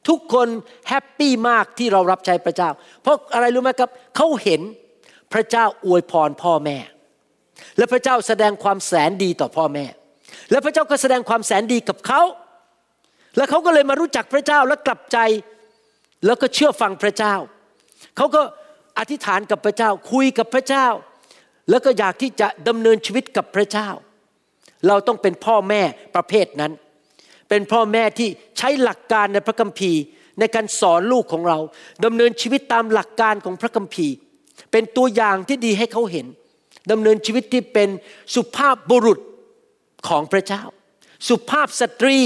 [0.09, 0.49] ทุกคน
[0.89, 2.71] แฮปปี้มากที่เรารับใช้พระเจ้า
[3.03, 4.61] เพราะอะไรรู้ไหมครับเขาเห็น
[5.39, 6.77] ระเจ้าอวยพรพ่อแม่
[7.79, 9.85] และพระเจ้าแสดงความแสนดีต่อพ่อแม่
[10.51, 12.23] และพระเจ้าก็แสดงความแสนดีกับเขา
[13.37, 15.19] แล้วเขาก็เลยมารู้จักพระเจ้าและกลับใจ
[16.27, 17.35] แล้วก็เชื่อฟังพระเจ้า
[18.17, 18.43] เขาก็
[18.99, 20.87] อธิษฐานกับพระเจ้าคุยกับพระเจ้า
[21.71, 23.89] แล้วก็อยากที่จะดำเนินชีวิตกับพระเจ้า
[24.89, 25.83] เราต้องเป็นพ่อแม่
[26.15, 26.73] ประเภทนั้น
[27.49, 28.29] เป็นพ่อแม่ที่
[28.59, 30.03] ใช้หลักการในพระคัมภีร์
[30.39, 31.59] ในการสอนลูกของเรา
[32.05, 34.15] ดำเนินชีวิตตามหลักการของพระคัมภีร์
[34.73, 36.27] เป็นตัวอย่างที่ดีให้เขาเห็น
[36.91, 37.89] ดำเนินชีวิตที่เป็น
[38.35, 39.21] สุภาพบุรุษ
[40.09, 40.63] ของพระเจ้า
[41.29, 42.19] สุภาพสตรี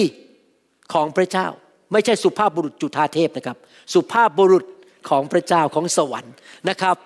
[0.93, 1.47] ของพระเจ้า
[1.93, 3.57] ไม่ใช่สุภาพบุรุษจุธาเทพนะครับ
[3.95, 4.65] สุภาพบุรุษ
[5.09, 6.35] ของพระเจ้าของสวรรค์
[6.69, 6.97] นะครับ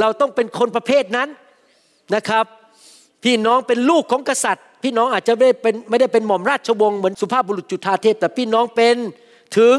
[0.00, 1.28] เราต้องเป็นคนประเภทนั้น
[2.14, 2.44] นะครับ
[3.24, 8.96] พี่น้องเป็นลูกของกษัตริย์ พี่น้องอาจจะไม่ได้เป็นไม่ได้เป็นหม่อมราชวงศ์เหมือนสุภาพบุรุษจุธาเทพ แต่พี่น้องเป็น
[9.58, 9.76] ถึง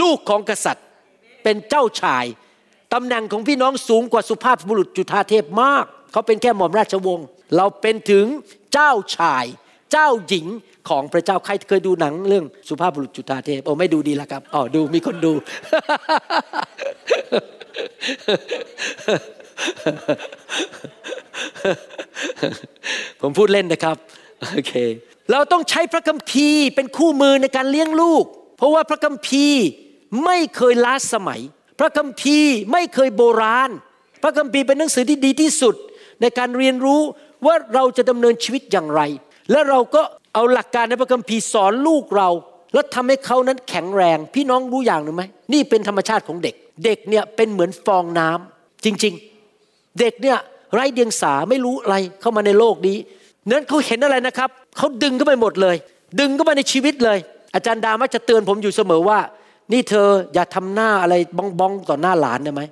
[0.00, 0.86] ลูกของกษัตริย์
[1.42, 2.24] เป็นเจ้าชาย
[2.92, 7.26] ตำแหน่งของพี่น้องสูงกว่าสุภาพบุรุษจุธาเทพมาก เขาเป็นแค่หม่อมราชวงศ์
[7.56, 8.26] เราเป็นถึง
[8.72, 9.44] เจ้าชาย
[9.92, 10.46] เจ้าหญิง
[10.88, 15.32] ของพระเจ้า ใครเคยดูหนังเรื่องสุภาพบุรุษจุฑาเทพ โอ้ไม่ดูดีละครับ อ๋อดูมีคนดู
[23.20, 23.96] ผมพูดเล่นนะครับ
[24.52, 24.72] โอเค
[25.32, 28.24] เราต้องใช้พระคัมภีร์เป็นคู่มือในการเลี้ยงลูก
[28.56, 29.64] เพราะว่าพระคัมภีร์
[30.24, 31.40] ไม่เคยล้าสมัย
[31.82, 33.70] ระคัมภีร์ไม่เคยโบราณ
[34.22, 35.74] พระคัมภีร์เป็นหนังสือที่ดีที่สุด
[36.20, 37.00] ในการเรียนรู้
[37.46, 39.00] ว่าเราจะดำเนินชีวิตอย่างไร
[39.50, 40.02] และเราก็
[40.34, 42.30] เอาหลักการในพระคัมภีร์สอนลูกเรา
[42.74, 45.22] แล้วทำให้เขานั้นแข็งแรง พี่น้องรู้อย่างหรือไหม
[45.52, 46.54] นี่เป็นธรรมชาติของเด็ก
[46.84, 49.14] เด็กเนี่ยเป็นเหมือนฟองน้ำจริง
[49.56, 50.38] ๆ เด็กเนี่ย
[50.74, 52.96] ไร้เดียงสาไม่รู้อะไรเข้ามาในโลกนี้
[53.50, 55.76] นั้นเขาเห็นอะไรนะครับเขาดึงเข้าไปหมดเลย
[56.20, 57.18] ดึงเข้ามาในชีวิตเลย
[57.54, 59.18] อาจารย์ดามักจะเตือนผมอยู่เสมอว่า
[59.72, 62.62] นี่เธออย่าทำหน้าอะไรบ้องบ้องต่อหน้าหลานได้ไหม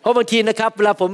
[0.00, 1.10] เพราะบางทีนะครับเวลาผม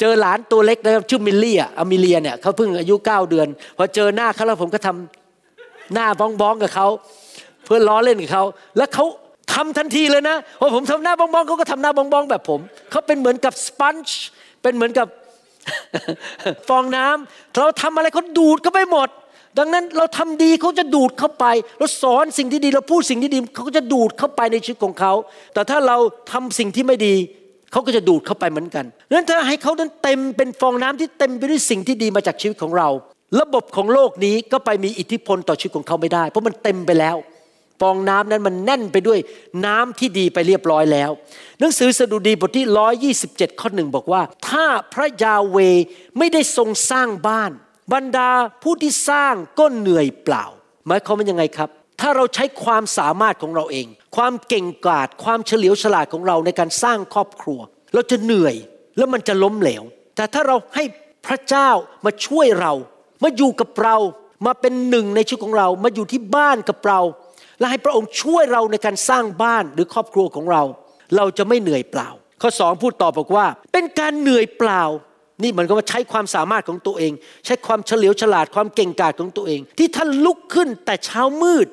[0.00, 6.88] เจอหลานตัวเล็กนะครับชื่อมิลลี่อะอมิเลียเนี่ยเขาเพิ่งอายุเก้าเดือนพอเจอหน้าเขาแล้วผมก็ทำหน้าบ้องบ้องกับเขา
[7.64, 8.44] เพื่อล้อเล่นกับเขา
[8.76, 9.04] แล้วเขา
[9.52, 12.60] ทำทันทีเลยนะพอผมทำหน้าบ้องบ้องเขาก็ทำหน้าบ้องบ้องแบบผม
[12.90, 14.22] เขาเป็นเหมือนกับสปันช์
[14.62, 15.08] เป็นเหมือนกับ
[16.68, 19.08] ฟองน้ำเราทำอะไรเขาดูดเข้าไปหมด
[19.58, 21.46] ดังนั้นเราทำดีเขาจะดูดเข้าไป
[21.78, 25.12] เราสอนสิ่งที่ดีเราพูดสิ่งที่ดีเขาก็จะดูดเข้าไปในชีวิตของเขา
[25.54, 25.96] แต่ถ้าเรา
[26.32, 27.14] ทำสิ่งที่ไม่ดี
[27.72, 32.88] เขาก็จะดูดเข้าไปเหมือนกันดังนั้นถ้าให้เขานั้นเต็มเป็นฟองน้ำที่เต็มไปด้วยสิ่งที่ดีมาจากชีวิตของเรา
[33.40, 37.16] ระบบของโลกนี้ก็ไปมีอิทธิพลต่อชีวิตของเขาไม่ได้ เพราะมันเต็มไปแล้ว
[37.80, 39.18] ฟองน้ำนั้นมันแน่นไปด้วย
[39.66, 41.10] น้ำที่ดีไปเรียบร้อยแล้ว
[41.60, 45.58] หนังสือสดุดีบทที่ 127 ข้อหนึ่งบอกว่า ถ้าพระยาเว
[46.18, 47.50] ไม่ได้ทรงสร้างบ้าน
[47.92, 48.30] บรรดา
[48.62, 50.44] ผู้ที่สร้างก็เหนื่อยเปล่า
[50.86, 51.68] หมายความว่ายังไงครับ
[52.00, 53.86] ถ้าเราใช้ความสามารถของเราเอง
[54.16, 57.60] ความเก่งกาจความเฉลียวฉลาดของเราในการสร้างครอบครัว
[57.94, 58.56] เราจะเหนื่อย
[58.96, 59.82] แล้วมันจะล้มเหลว
[60.16, 60.84] แต่ถ้าเราให้
[61.26, 61.70] พระเจ้า
[62.04, 62.72] มาช่วยเรา
[63.22, 63.96] มาอยู่กับเรา
[64.46, 67.00] มาเป็นหนึ่งในชีวิตของเรา มาอยู่ที่บ้านกับเรา
[67.58, 70.62] และให้พระองค์ช่วยเราในการสร้างบ้านหรือครอบครัวของเรา
[71.16, 72.08] เราจะไม่เหนื่อยเปล่า
[72.40, 74.82] ข้อสองพูดต่อบอกว่า เป็นการเหนื่อยเปล่า
[75.42, 77.12] นี่มันก็ว่าใช้ความสามารถของตัวเอง
[77.46, 81.66] ใช้ความเฉลียวฉลาดความเก่งกาจของตัวเอง ที่ท่านลุกขึ้นแต่เช้ามืด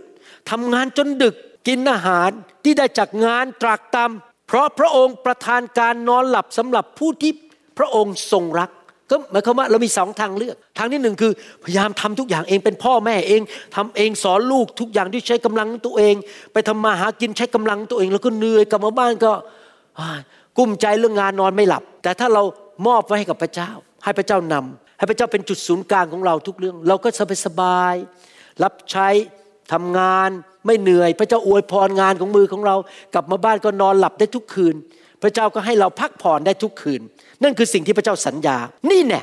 [0.51, 1.35] ทำงานจนดึก
[1.67, 2.29] กินอาหาร
[2.63, 7.31] ที่ได้จากงานตรากตำเพราะพระองค์ประทานการนอนหลับสำหรับผู้ที่
[7.77, 8.69] พระองค์ทรงรัก
[9.11, 11.31] ก็หมายความว่าเรามีสองทางเลือก ทางที่หนึ่งคือ
[11.63, 13.41] พยายามทำทุกอย่างเองเป็นพ่อแม่เอง
[13.75, 16.15] ทำเองสอนลูกทุกอย่างที่ใช้กำลังตัวเอง
[16.53, 19.31] ไปทำมาหากินใช้กำลังตัวเอง แล้วก็เหนื่อยกลับมาบ้านก็
[20.57, 22.43] กุ้มใจเรื่องงานนอนไม่หลับ แต่ถ้าเรา
[22.87, 23.71] มอบไว้ให้กับพระเจ้า
[24.03, 27.95] ให้พระเจ้านำให้พระเจ้าเป็นจุดศูนย์กลางของเราทุกเรื่อง เราก็สบายสบาย
[28.63, 29.07] รับใช้
[29.73, 30.29] ทำงาน
[30.65, 32.75] ไม่เหนื่อย พระเจ้าอวยพรงานของมือของเรา
[33.13, 34.75] กลับมาบ้านก็นอนหลับได้ทุกคืน
[35.21, 37.01] พระเจ้าก็ให้เราพักผ่อนได้ทุกคืน
[37.43, 38.57] นั่นคือสิ่งที่พระเจ้าสัญญา
[38.91, 39.21] นี่แน่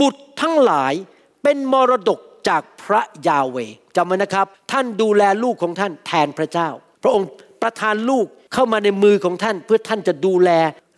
[0.00, 0.94] บุตรทั้งหลาย
[1.42, 3.56] เป็นมรดกจากพระยาเว
[3.96, 6.68] จำไว้นะครับ ท่านดูแลลูกของท่านแทนพระเจ้า
[7.02, 7.28] พระองค์
[7.62, 10.50] ประทานลูกเข้ามาในมือของท่าน เพื่อท่านจะดูแล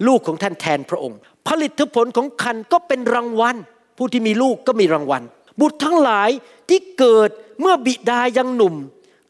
[0.06, 1.18] ลูกของท่านแทนพระองค์
[1.48, 3.56] ผลิตผลของคันก็เป็นรางวัล
[3.96, 5.22] ผู้ที่มีลูกก็มีรางวัล
[5.60, 6.30] บุตรทั้งหลาย
[6.68, 7.30] ที่เกิด
[7.60, 8.74] เมื่อบิดายังหนุ่ม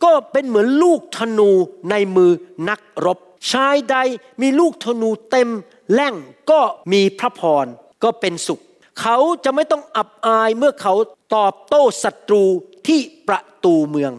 [0.05, 1.51] ก็เป็นเหมือนลูกธนู
[1.91, 2.31] ในมือ
[2.69, 3.19] นักรบ
[3.53, 3.97] ชายใด
[4.43, 5.49] มีลูกธนูเต็ม
[5.93, 6.15] แล่ง
[6.51, 6.61] ก็
[6.93, 7.67] มีพระพร
[8.03, 8.61] ก็เป็นสุข
[9.01, 10.95] เขาจะไม่ต้องอับอายเมื่อเขา
[11.35, 12.45] ตอบโต้ศัตรู
[12.87, 14.13] ที่ประตูเมือง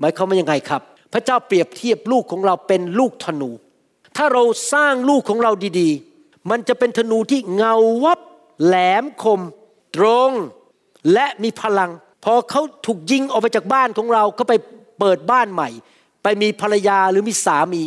[0.00, 0.82] หมายความว่ายังไงครับ
[1.12, 3.50] พระเจ้าเปรียบเทียบลูกของเราเป็นลูกธนู
[4.16, 6.13] ถ้าเราสร้างลูกของเราดีๆ
[6.50, 7.74] มันจะเป็นธนูที่เงา
[8.04, 8.20] วับ
[8.64, 9.40] แหลมคม
[9.96, 10.30] ตรง
[11.12, 11.90] และมีพลัง
[12.24, 14.52] พอเขาถูกยิงออกไปจากบ้านของเราก็ไป
[14.98, 15.68] เปิดบ้านใหม่
[16.22, 17.82] ไปมีภรรยาหรือมีสามี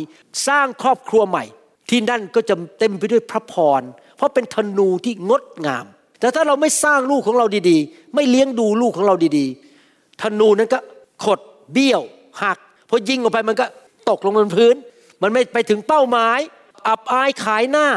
[0.46, 1.44] สร้างครอบครัวใหม่
[1.90, 3.82] ที่นั่นก็จะเต็มไปด้วยพระพร
[4.16, 5.86] เพราะเป็นธนูที่งดงาม
[6.20, 10.78] แต่ถ้าเราไม่สร้างลูกของเราดีๆ ไม่เลี้ยงดูลูกของเราดีๆ ธนูนั้นก็
[11.24, 11.40] ขด
[11.72, 12.02] เบี้ยว
[12.42, 13.66] หักพอยิงออกไปมันก็
[14.08, 14.74] ตกลงบนพื้น
[15.22, 16.38] มันไม่ไปถึงเป้าหมาย
[16.88, 17.88] อับอายขายหน้า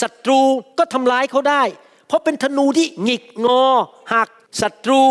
[0.00, 0.40] ศัตรู
[0.78, 1.62] ก็ทำร้ายเขาได้
[2.06, 3.64] เพราะเป็นธนูที่หงิกงอ
[4.12, 4.28] หัก
[4.62, 5.02] ศัตรู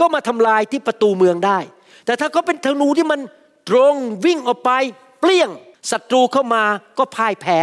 [0.00, 1.58] ก็มาทำลายที่ประตูเมืองได้
[2.06, 3.20] แต่ถ้าเขาเป็นธนูที่มัน
[3.68, 4.70] ตรงวิ่งออกไป
[5.20, 5.50] เปลี่ยง
[5.90, 6.64] ศัตรูเข้ามา
[6.98, 7.58] ก็พ่ายแพ้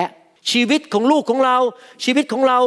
[0.51, 1.57] ชีวิตของลูกของเรา
[2.03, 2.59] ชีวิตของเรา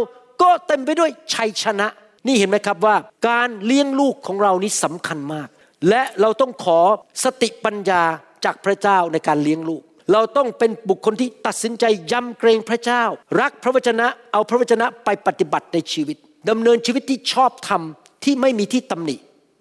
[0.42, 1.88] ก็เต็มไปด้วยชัยชนะ
[2.26, 2.96] นี่เห็นไหมครับว่า
[3.28, 5.48] การเลี้ยงลูกของเรานี้สำคัญมาก
[5.88, 6.80] และเราต้องขอ
[7.24, 8.02] สติปัญญา
[8.44, 9.82] จากพระเจ้าในการเลี้ยงลูก
[10.12, 13.02] เราต้องเป็นบุคคลที่ตัดสินใจยำเกรงพระเจ้า
[13.40, 16.16] รักพระวจนะเอาพระวจนะไปปฏิบัติในชีวิต
[16.50, 17.82] ดำเนินชีวิตที่ชอบธรรม
[18.24, 19.16] ที่ไม่มีที่ตำหนิ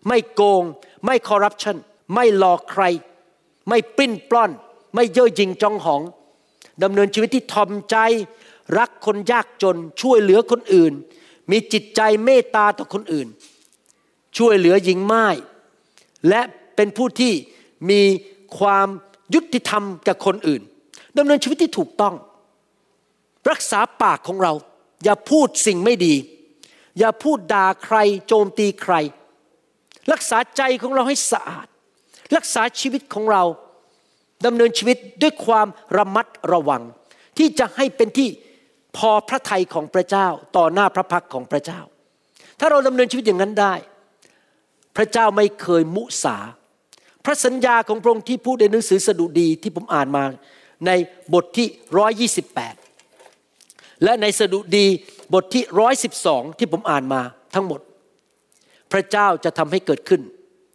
[0.08, 0.64] ไม่โกง
[1.06, 1.78] ไม่คอร์รัปชัน
[2.14, 2.84] ไม่หลอกใคร
[3.70, 4.52] ไม่ปิ้นปล้อน
[4.96, 6.02] ไม่เย่อหยิ่งจองหอง
[6.84, 7.98] ดำเนินชีวิตที่ทอมใจ
[8.78, 10.94] รักคนยากจน ช่วยเหลือคนอื่น
[11.52, 13.28] มีจิตใจเมตตาต่อคนอื่น
[14.38, 15.26] ช่วยเหลือหญิงไม้
[16.30, 16.42] และ
[16.76, 17.34] เป็นผู้ที่
[17.90, 18.02] มี
[18.58, 18.88] ความ
[19.34, 20.62] ยุติธรรมกับคนอื่น
[21.18, 22.16] ดำเนินชีวิตที่ถูกต้อง
[23.52, 24.54] รักษาปากของเรา
[25.04, 26.16] อย่าพูดสิ่งไม่ดี
[27.00, 27.98] อย่าพูดด่าใคร
[28.28, 28.96] โจมตีใคร
[30.12, 31.68] รักษาใจของเราให้สะอาด
[32.36, 33.44] รักษาชีวิตของเรา
[34.46, 35.68] ดำเนินชีวิตด้วยความ
[35.98, 36.84] ระมัดระวัง
[37.38, 38.30] ที่จะให้เป็นที่
[38.98, 41.82] พอพระทัยของพระเจ้าต่อหน้าพระพักของพระเจ้า
[42.60, 43.74] ถ้าเราดำเนินชีวิตอย่างนั้นได้
[44.98, 46.38] พระเจ้าไม่เคยมุสา
[47.26, 50.24] พระสัญญาของพระองค์ที่พูดในหนังสือสดุดีที่ผมอ่านมา
[50.88, 50.92] ใน
[51.34, 51.68] บทที่
[51.98, 52.76] ร้อยยี่สิบแปด
[54.04, 54.86] และในสดุดี
[55.34, 57.22] บทที่ร้อยสิบสองที่ผมอ่านมา
[57.54, 57.82] ทั้งหมด
[58.92, 60.22] พระเจ้าจะทำให้เกิดขึ้น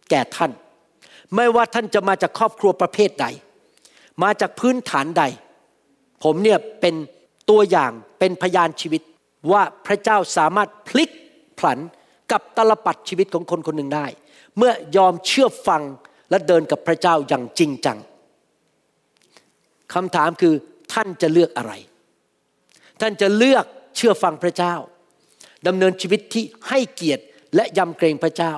[0.09, 0.51] แก่ท่าน
[1.35, 3.27] ไม่ว่าท่านจะมาจากครอบครัวประเภทใด
[4.23, 5.23] มาจากพื้นฐานใด
[6.23, 6.95] ผมเนี่ยเป็น
[7.49, 9.01] ตัวอย่างเป็นพยานชีวิต
[9.51, 11.09] ว่าพระเจ้าสามารถพลิก
[11.59, 11.77] ผัน
[12.31, 14.05] กับตลปัดชีวิตของคนคนหนึ่งได้
[14.57, 15.81] เมื่อยอมเชื่อฟัง
[16.29, 17.97] และเดินกับพระเจ้าอย่างจริงจัง
[19.93, 20.53] คำถามคือ
[20.93, 21.73] ท่านจะเลือกอะไร
[23.01, 23.65] ท่านจะเลือก
[23.95, 24.75] เชื่อฟังพระเจ้า
[25.67, 27.23] ดำเนินชีวิตที่ให้เกียรติ
[27.55, 28.53] และยำเกรงพระเจ้า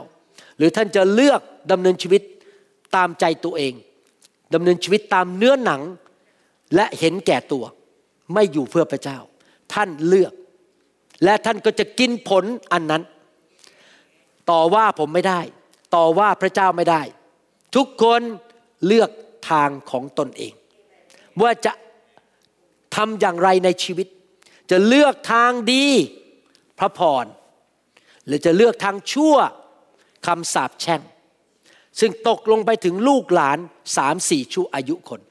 [0.57, 1.41] หรือท่านจะเลือก
[1.72, 2.22] ดำเนินชีวิต
[2.95, 3.74] ตามใจตัวเอง
[4.53, 5.82] ดำเนินชีวิตตามเนื้อหนัง
[6.76, 7.63] และเห็นแก่ตัว
[8.34, 9.17] ไม่อยู่เพื่อพระเจ้า
[9.74, 10.34] ท่านเลือก
[11.24, 13.03] และท่านก็จะกินผลอันนั้น
[14.51, 15.41] ต่อว่าผมไม่ได้
[15.95, 17.01] ต่อว่าพระเจ้าไม่ได้
[17.76, 18.22] ทุกคน
[18.88, 19.09] เลือก
[19.49, 20.53] ทางของตนเอง
[21.41, 21.74] ว่าจะ
[22.95, 24.07] ทำอย่างไรในชีวิต
[24.72, 25.86] จะเลือกทางดี
[26.80, 27.26] พระพร
[28.26, 29.36] หรือจะเลือกทางชั่ว
[30.28, 31.01] คำสาปแช่ง
[31.99, 33.57] ซึ่งตกลงไปถึงลูกหลาน
[33.97, 35.22] สามสี่ชั่วอายุคน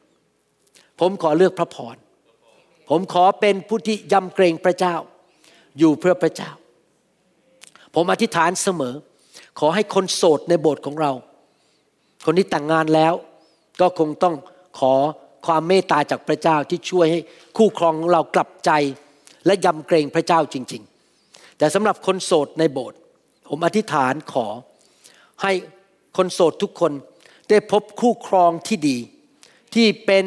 [1.00, 1.96] ผมขอเลือกพระพร
[2.88, 4.96] ผมขอเป็นผู้ที่ยำเกรงพระเจ้า
[5.78, 6.50] อยู่เพื่อพระเจ้า
[7.94, 8.94] ผมอธิษฐานเสมอ
[9.58, 11.12] ขอให้คนโสดในโบสถ์ของเรา
[12.24, 13.14] คนที่แต่งงานแล้ว
[13.80, 14.34] ก็คงต้อง
[14.78, 14.94] ขอ
[15.46, 17.20] ความเมตตาจากพระเจ้าที่ช่วยให้
[17.56, 18.70] คู่ครองของเรากลับใจ
[19.46, 20.82] และยำเกรงพระเจ้าจริง
[21.20, 22.98] ๆ แต่สำหรับคนโสดในโบสถ์
[23.48, 24.46] ผมอธิษฐานขอ
[25.42, 25.52] ให้
[26.16, 26.92] คนโสดทุกคน
[27.48, 28.98] ได้พบคู่ครองที่ดี
[29.74, 30.24] ที่เป็น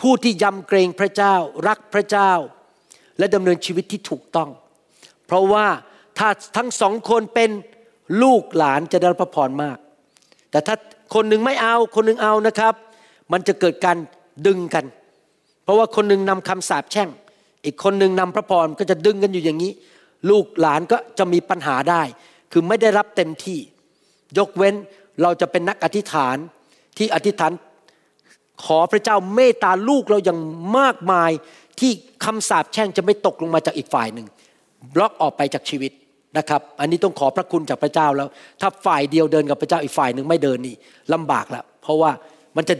[0.00, 1.34] ผู้ที่ยำเกรงพระเจ้า
[1.68, 2.32] รักพระเจ้า
[3.18, 4.50] และดำเนินชีวิตที่ถูกต้อง
[5.26, 5.66] เพราะว่า
[6.18, 7.50] ถ้าทั้งสองคนเป็น
[8.22, 9.78] ลูกหลานจะได้รับพระพรมาก
[10.50, 10.76] แต่ถ้า
[11.14, 12.74] คนหนึ่งไม่เอาคนหนึ่งเอานะครับ
[13.32, 13.96] มันจะเกิดการ
[14.46, 14.84] ดึงกัน
[15.64, 17.08] เพราะว่าคนหนึ่งนำคำสาปแช่ง
[17.64, 19.72] อีกคนหนึ่งนำพระพรก็จะดึงกันอยู่อย่างนี้
[20.30, 22.02] ลูกหลานก็จะมีปัญหาได้
[22.52, 23.58] คือไม่ได้รับเต็มที่
[24.38, 24.74] ยกเว้น
[25.22, 26.36] เราจะเป็นนักอธิษฐาน
[26.96, 27.52] ที่อธิษฐาน
[28.64, 30.40] ขอพระเจ้าเมตตาลูกเราอย่าง
[30.78, 31.30] มากมาย
[31.80, 31.92] ที่
[32.24, 34.26] คำสาปแช่งจะไม่ตกลงมาจากอีกฝ่ายหนึ่ง
[34.94, 35.92] บล็อกออกไปจากชีวิต
[36.38, 38.28] นะครับ อันนี้ต้องขอพระคุณจากพระเจ้าแล้ว
[38.60, 40.74] ถ้าฝ่ายเดียวเดินกับพระเจ้าอีกฝ่ายหนึ่งไม่เดินนี่
[41.12, 42.10] ลำบากแล้วเพราะว่า
[42.56, 42.74] มันจะ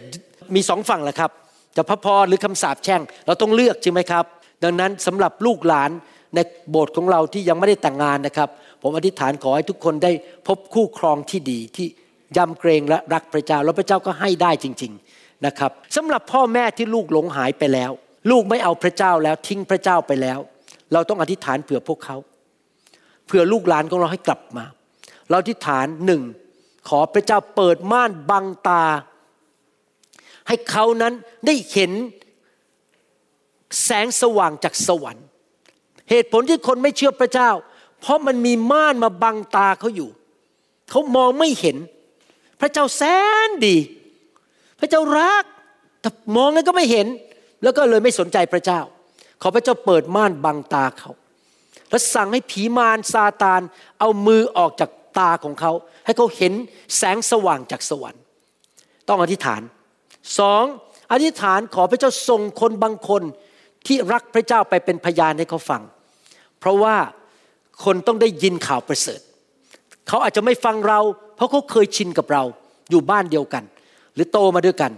[0.54, 1.30] มีสองฝั่งแหละครับ
[1.76, 4.24] จะพระพรหรือคำสาปแช่ง เราต้องเลือกใช่ไหมครับ
[4.64, 5.90] ดังนั้นสำหรับลูกหลาน
[6.34, 6.38] ใน
[6.70, 8.48] โบสถ์ของเราที่ยังไม่ได้แต่งงานนะครับ
[8.82, 10.12] ผมอธิษฐานขอให้ทุกคนได้
[10.46, 11.86] พบคู่ครองที่ดีที่
[12.36, 17.90] ยำเกรงและรักพระเจ้าแล้วพระเจ้าก็ให้ได้จริง ๆนะครับสำหรับพ่อแม่ที่ลูกหลงหายไปแล้ว
[18.30, 20.38] ลูกไม่เอาพระเจ้าแล้วทิ้งพระเจ้าไปแล้ว
[20.92, 22.16] เราต้องอธิษฐานเผื่อพวกเขา
[23.26, 24.64] เผื่อลูกหลานของเราให้กลับมา
[25.28, 26.22] เราอธิษฐานหนึ่ง
[26.88, 28.84] ขอพระเจ้าเปิดม่านบังตา
[30.48, 31.12] ให้เขานั้น
[31.46, 31.92] ได้เห็น
[33.84, 35.26] แสงสว่างจากสวรรค์
[36.10, 37.50] เหตุผลที่คนไม่เชื่อพระเจ้า
[38.00, 40.10] เพราะมันมีม่านมาบังตาเขาอยู่
[40.90, 41.76] เขามองไม่เห็น
[42.60, 43.02] พระเจ้าแส
[43.46, 43.76] นดี
[44.80, 45.44] พระเจ้ารัก
[46.00, 47.06] แต่มองแล้วก็ไม่เห็น
[47.62, 48.80] แล้วก็เลยไม่สนใจพระเจ้า
[49.42, 51.10] ขอพระเจ้าเปิดม่านบังตาเขา
[51.90, 53.60] และสั่งให้ผีมารซาตาน
[54.00, 55.72] เอามือออกจากตาของเขา
[56.04, 56.52] ให้เขาเห็น
[56.96, 58.22] แสงสว่างจากสวรรค์
[59.08, 59.62] ต้องอธิษฐาน
[60.38, 60.64] สอง
[61.12, 63.22] อธิษฐานขอพระเจ้าส่งคนบางคน
[63.86, 65.82] ที่รักพระเจ้าไปเป็นพยานให้เขาฟัง
[66.58, 66.96] เพราะว่า
[67.84, 69.20] คนต้องได้ยินข่าวประเสริฐ
[70.08, 71.00] เขาอาจจะไม่ฟังเรา
[71.36, 72.42] เพราะเขาเคยชินกับเรา
[72.90, 73.64] อยู่บ้านเดียวกัน
[74.14, 74.92] หรือโตมาด้วยกัน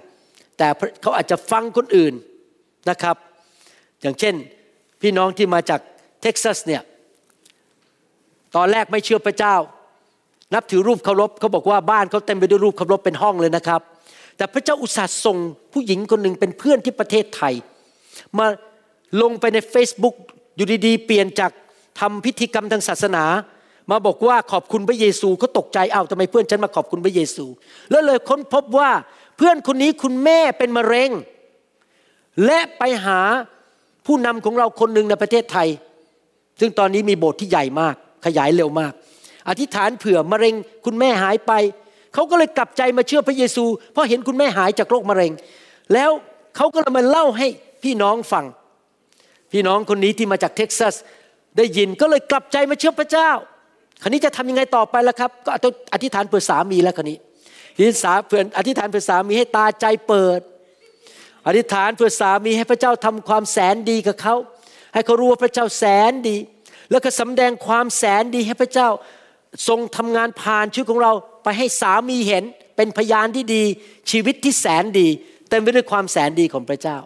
[0.58, 0.68] แต่
[1.02, 2.14] เขาอาจจะฟังคนอื่น
[2.90, 3.16] นะครับ
[4.00, 4.34] อย่างเช่น
[5.00, 5.80] พี่น้องที่มาจาก
[6.26, 6.82] ท็กซัสเนี่ย
[8.56, 9.54] ตอนแรกไม่เชื่อพระเจ้า
[10.54, 13.80] นับถือรูปเคารพเขาบอกว่าบ้านเขาเต็มไปด้วยรูปเคารพเป็นห้องเลยนะครับ
[14.36, 15.36] แต่พระเจ้าอุตส่าห์ส่ง
[15.72, 17.54] ผู้หญิงคนหนึ่งเป็นเพื่อนที่ประเทศไทย
[18.38, 18.46] มา
[19.22, 20.16] ลงไปใน Facebook
[20.56, 21.50] อยู่ดีๆ เปลี่ยนจาก
[22.00, 23.24] ทำพิธีกรรมทางศาสนา
[23.90, 27.44] มาบอกว่าขอบคุณพระเยซูเขาตกใจเอ้าทำไมเพื่อนฉันมาขอบคุณพระเยซู
[27.90, 28.90] แล้วเลยค้นพบว่า
[29.36, 31.10] เพื่อนคนนี้คุณแม่เป็นมะเร็ง
[32.44, 33.20] และไปหา
[34.06, 35.68] ผู้นำของเราคนหนึ่งในประเทศไทย
[36.60, 37.94] ซึ่งตอนนี้มีโบสถ์ที่ใหญ่มาก
[38.26, 38.92] ขยายเร็วมาก
[39.48, 40.54] อธิษฐานเผื่อมะเร็ง
[40.84, 41.52] คุณแม่หายไป
[42.14, 45.32] เขาก็เลยกลับใจมาเชื่อพระเยซู เพราะเห็นคุณแม่หายจากโรคมะเร็ง
[45.92, 46.10] แล้ว
[46.56, 47.48] เขาก็เลยมาเล่าให้
[47.82, 48.44] พี่น้องฟัง
[49.52, 50.94] พี่น้องคนนี้ที่มาจากเท็กซัส
[51.56, 53.30] ได้ยินก็เลยกลับใจมาเชื่อพระเจ้า
[54.02, 55.50] คราวนี้จะทำยังไงต่อไปล่ะครับ ก็
[55.94, 57.18] อธิษฐานเผื่อสามีแล้วคราวนี้
[57.78, 60.40] อธิษฐานเผื่ออธิษฐานเผื่อสามีให้ตาใจเปิด
[61.46, 64.34] อธิษฐานเผื่อสามีให้พระเจ้าทำความแสนดีกับเขา
[64.96, 66.36] ให้เขารู้ว่าพระเจ้าแสนดี
[66.90, 68.88] แล้วก็สำแดงความแสนดีให้พระเจ้า
[69.68, 71.12] ทรงทำงานผ่านชีวิตของเรา
[71.44, 72.44] ไปให้สามีเห็น
[72.76, 73.64] เป็นพยานที่ดี
[74.10, 75.08] ชีวิตที่แสนดี
[75.50, 76.98] เต็มไปด้วยความแสนดีของพระเจ้า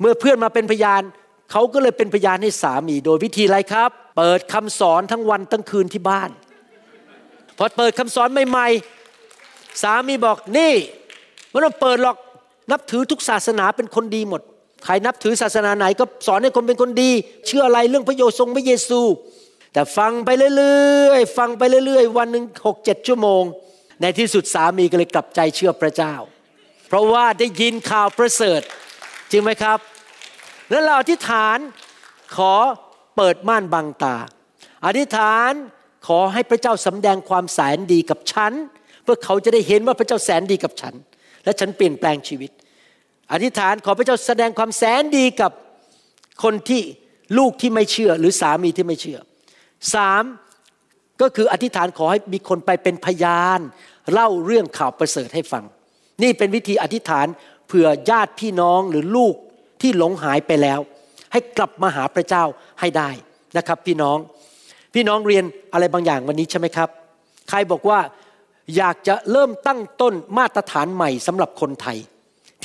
[0.00, 1.02] เมื่อเพื่อนมาเป็นพยาน
[1.50, 6.30] เขาก็เลยเป็นพยานให้สามี โดยวิธีอะไรครับ เปิดคำสอนทั้งวันทั้งคืนที่บ้าน
[7.56, 10.72] พอเปิดคำสอนใหม่ๆสามีบอกนี่
[11.50, 12.16] ไม่ต้องเปิดหรอก
[12.70, 14.42] นับถือทุกศาสนาเป็นคนดีหมด
[14.84, 17.10] ใครนับถือศาสนาไหนก็สอนให้คนเป็นคนดี
[17.46, 19.00] เชื่ออะไรเรื่องพระโยทรงพระเยซู
[19.72, 23.42] แต่ฟังไปเรื่อยๆฟังไปเรื่อยๆ วันหนึ่งหกเจ็ดชั่วโมง
[24.00, 26.14] ในที่สุดสามีก็เลยกลับใจเชื่อพระเจ้า
[26.88, 28.60] เพราะว่าได้ยินข่าวประเสริฐ
[29.30, 29.78] จริงไหมครับ
[30.70, 31.58] แล้วเราอธิษฐาน
[32.36, 32.52] ขอ
[33.16, 34.16] เปิดม่านบังตา
[34.86, 35.52] อธิษฐาน
[36.06, 38.52] ขอให้พระเจ้าสำแดงความแสนดีกับฉัน
[39.02, 40.94] เพื่อเขาจะได้เห็นว่าพระเจ้าแสนดีกับฉัน
[41.44, 42.50] และฉันเปลี่ยนแปลงชีวิต
[43.32, 45.52] อธิษฐานขอพระเจ้าแสดงความแสนดีกับ
[46.42, 46.82] คนที่
[47.38, 49.18] ลูกที่ไม่เชื่อ หรือสามีที่ไม่เชื่อ
[49.94, 50.22] สาม
[51.20, 53.60] ก็คืออธิษฐานขอให้มีคนไปเป็นพยาน
[54.12, 55.64] เล่าเรื่องข่าวประเสริฐให้ฟัง
[56.22, 57.26] นี่เป็นวิธีอธิษฐาน
[57.66, 59.34] เผื่อญาติพี่น้องหรือลูก
[59.80, 60.80] ที่หลงหายไปแล้ว
[61.32, 62.44] ให้กลับมาหาพระเจ้า
[62.80, 63.10] ให้ได้
[63.56, 64.18] นะครับ พี่น้อง
[64.94, 66.88] พี่น้องเรียนอะไรบางอย่างวันนี้ใช่ไหมครับ
[67.48, 68.00] ใครบอกว่า
[68.76, 71.98] อยากจะเริ่มตั้งต้นมาตรฐานใหม่สำหรับคนไทย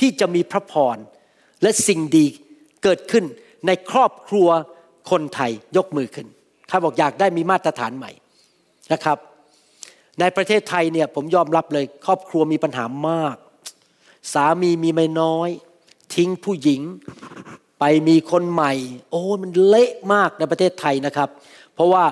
[0.00, 0.96] ที่จะมีพระพร
[1.62, 2.26] และสิ่งดี
[2.82, 3.24] เกิดขึ้น
[3.66, 4.48] ในครอบครัว
[5.10, 6.26] คนไทยยกมือขึ้น
[6.68, 8.10] ใครบอกอยากได้มีมาตรฐานใหม่
[8.92, 9.18] นะครับ
[10.20, 13.36] ในประเทศไทยเนี่ยผมยอมรับเลย ครอบครัวมีปัญหามาก
[14.32, 15.48] สามีมีไม่น้อย
[16.14, 16.82] ทิ้งผู้หญิง
[17.80, 18.72] ไปมีคนใหม่
[19.10, 21.28] โอ้มันเละมากในประเทศไทยนะครับ
[21.74, 22.04] เพราะว่า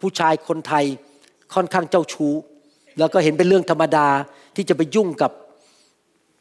[0.00, 0.84] ผู้ชายคนไทย
[1.54, 2.34] ค่อนข้างเจ้าชู้
[2.98, 4.08] แล้วก็เห็นเป็นเรื่องธรรมดา
[4.56, 5.30] ที่จะไปยุ่งกับ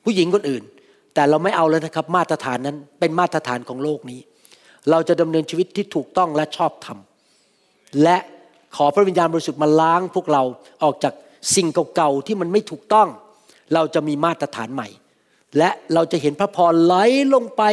[0.03, 0.63] ผู้หญิงคนอื่น
[1.15, 4.19] แต่เราไม่เอาแล้วนะครับมาตรฐานนั้นเป็นมาตรฐานของโลกนี้
[4.91, 6.97] เราจะดำเนินชีวิตที่ถูกต้องและชอบธรรม
[8.03, 8.17] และ
[8.75, 10.43] ขอพระวิญญาณบริสุทธิ์มาล้างพวกเรา
[10.83, 11.13] ออกจาก
[11.55, 13.07] สิ่งเก่าๆที่มันไม่ถูกต้อง
[13.73, 14.87] เราจะมีมาตรฐานใหม่
[15.57, 16.95] และเราจะเห็นพระพรไหล
[17.33, 17.63] ลงไป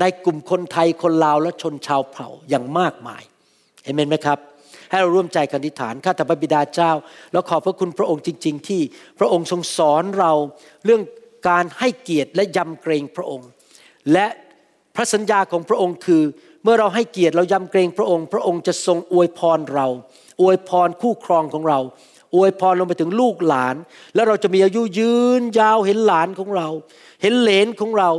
[0.00, 3.22] ในกลุ่มคนไทยคนลาวและชนชาวเผ่าอย่างมากมาย
[3.84, 4.38] เห็นไหมครับ
[4.90, 6.92] ให้เราร่วมใจกันอธิษฐานข้าแต่พระบิดาเจ้า
[7.32, 8.80] แล้วขอบพระคุณพระองค์จริง ๆ ที่
[9.18, 10.32] พระองค์ทรงสอนเรา
[10.84, 11.00] เรื่อง
[11.48, 13.48] การให้เกียรติและยำเกรงพระองค์
[14.12, 14.26] และ
[14.94, 16.22] พระสัญญาของพระองค์คือ
[16.62, 19.86] เมื่อเราให้เกียรติเรายำเกรงพระองค์ พระองค์จะทรงอวยพรเรา
[20.40, 21.80] อวยพรคู่ครองของเรา
[22.34, 23.76] อวยพรลงไปถึงลูกหลาน
[24.14, 26.68] แล้วเราจะมีอายุยืนยาวเห็นหลานของเรา
[27.22, 28.10] เห็นเหลนของเรา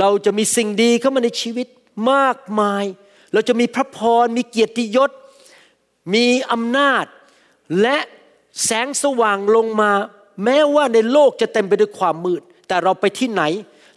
[0.00, 1.66] เราจะมีสิ่งดีเข้ามาในชีวิต
[2.12, 2.84] มากมาย
[3.32, 5.10] เราจะมีพระพรมีเกียรติยศ
[6.14, 7.04] มีอำนาจ
[7.80, 7.98] และ
[8.64, 9.92] แสงสว่างลงมา
[10.44, 13.42] แม้ว่าในโลกจะเต็มไปด้วยความมืด แต่เราไปที่ไหน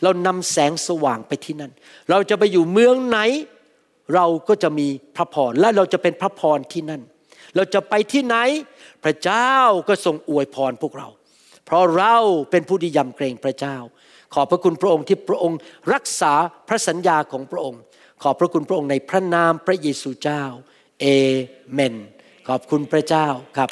[0.03, 1.71] เรานำแสงสว่างไปที่นั่น
[2.09, 3.19] เราจะไปอยู่เมืองไหน
[4.15, 7.01] เราก็จะมีพระพรและเราจะเป็นพระพรที่นั่น
[7.55, 8.35] เราจะไปที่ไหน
[9.03, 9.53] พระเจ้า
[9.87, 11.07] ก็ทรงอวยพรพวกเรา
[11.65, 12.15] เพราะเรา
[12.51, 13.77] เป็นผู้ที่ยำเกรงพระเจ้า
[14.33, 15.59] ขอบพระคุณพระองค์ที่พระองค์
[15.93, 16.33] รักษา
[16.67, 17.81] พระสัญญาของพระองค์
[18.23, 20.43] ขอบพระคุณพระองค์ในพระนามพระเยซูเจ้า
[21.01, 21.05] เอ
[21.73, 21.95] เมน
[22.47, 23.69] ขอบคุณพระเจ้าครับ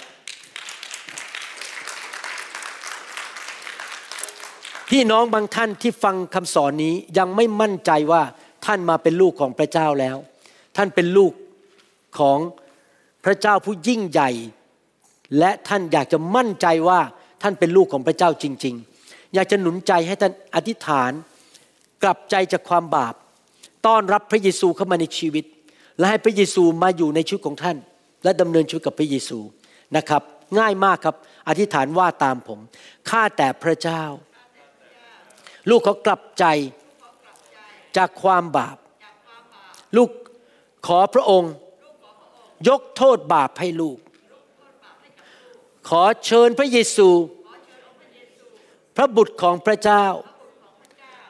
[4.94, 8.22] พี่น้องบางท่านที่ฟังคำสอนนี้ยังไม่มั่นใจว่า
[8.66, 10.18] ท่านมาเป็นลูกของพระเจ้าแล้ว
[10.78, 11.34] ท่านเป็นลูก
[12.20, 12.40] ของ
[13.26, 14.30] พระเจ้าผู้ยิ่งใหญ่
[15.40, 17.00] และท่านอยากจะมั่นใจว่า
[17.42, 21.12] ท่านเป็นลูกของพระเจ้าจริง ๆ อยากจะหนุนใจให้ท่านอธิษฐาน
[22.04, 23.14] กลับใจจากความบาป
[23.86, 25.46] ต้อนรับพระเยซูเข้ามาในชีวิต
[25.98, 27.78] และให้พระเยซูมาอยู่ในชีวิตของท่าน
[28.24, 29.40] และดำเนินชีวิตกับพระเยซู
[29.98, 30.24] นะครับ
[30.60, 31.16] ง่ายมากครับ
[31.50, 32.60] อธิษฐานว่าตามผม
[33.10, 34.04] ข้าแต่พระเจ้า
[35.70, 36.46] ลูกเขากลับใจ
[37.98, 38.78] จากความบาป
[39.96, 40.10] ลูก
[40.88, 41.54] ขอพระองค์
[42.68, 43.98] ยกโทษบาปให้ลูก
[45.90, 47.10] ขอเชิญพระเยซู
[48.96, 50.06] พระบุตรของพระเจ้า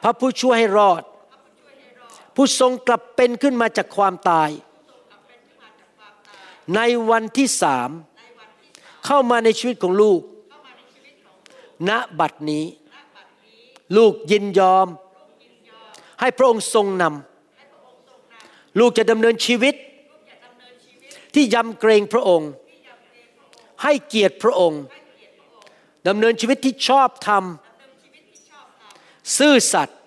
[0.02, 1.02] พระผู้ช่วยให้รอด
[2.34, 4.50] ผู้ทรงกลับเป็นขึ้นมาจากความตาย
[6.74, 7.90] ในวันที่สาม
[9.06, 10.20] เข้ามาในชีวิตของลูก
[11.88, 12.64] ณบัดนี้
[13.96, 14.88] ลูกยินยอม
[16.20, 19.74] ให้พระองค์ทรงนำลูกจะดำเนินชีวิต
[21.34, 22.50] ที่ยำเกรงพระองค์
[23.82, 24.82] ให้เกียรติพระองค์
[26.08, 27.44] ดำเนินชีวิตที่ชอบธรรม
[29.38, 29.98] ซื่อสัตย์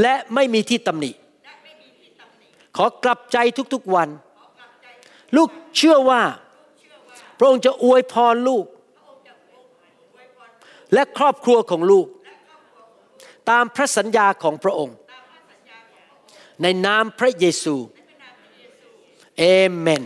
[0.00, 1.10] และไม่มีที่ตำหนิ
[2.76, 3.38] ขอกลับใจ
[3.74, 4.08] ทุกๆวัน
[5.36, 6.22] ลูกเชื่อว่า
[7.38, 8.64] พระองค์จะอวยพรลูก
[10.94, 12.06] และครอบครัวของลูก
[13.50, 14.96] ตามพระสัญญาของพระองค์
[16.62, 17.76] ในนามพระเยซู
[19.38, 19.44] เอ
[19.76, 20.02] เมน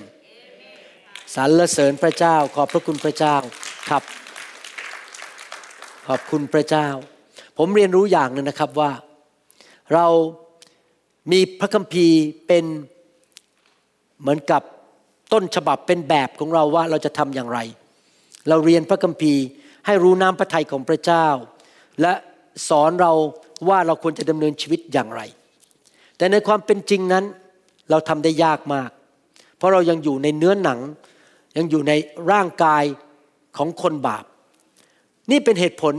[1.34, 3.36] สรรเสริญพระเจ้าขอบพระคุณพระเจ้า
[3.88, 4.02] ครับ
[6.06, 6.88] ขอบคุณพระเจ้า
[7.58, 8.92] ผมเรียนรู้อย่างหนึ่งนะครับว่า
[9.94, 10.06] เรา
[11.32, 12.64] มีพระคัมภีร์เป็น
[14.20, 14.62] เหมือนกับ
[15.32, 17.58] ต้นฉบับเป็นแบบของเราว่าเราจะทำอย่างไร
[18.48, 19.42] เราเรียนพระคัมภีร์
[19.86, 21.26] ให้รู้น้ำพระทัยของพระเจ้า
[22.00, 22.12] และ
[22.68, 23.12] สอนเรา
[23.68, 25.22] ว่าเราควรจะดำเนินชีวิตอย่างไร
[26.16, 27.24] แต่ในความเป็นจริงนั้น
[27.90, 28.90] เราทำได้ยากมาก
[29.56, 30.78] เพราะเรายังอยู่ในเนื้อหนัง
[31.56, 31.92] ยังอยู่ใน
[32.32, 32.84] ร่างกาย
[33.56, 34.24] ของคนบาป
[35.30, 35.94] นี่เป็นเหตุผล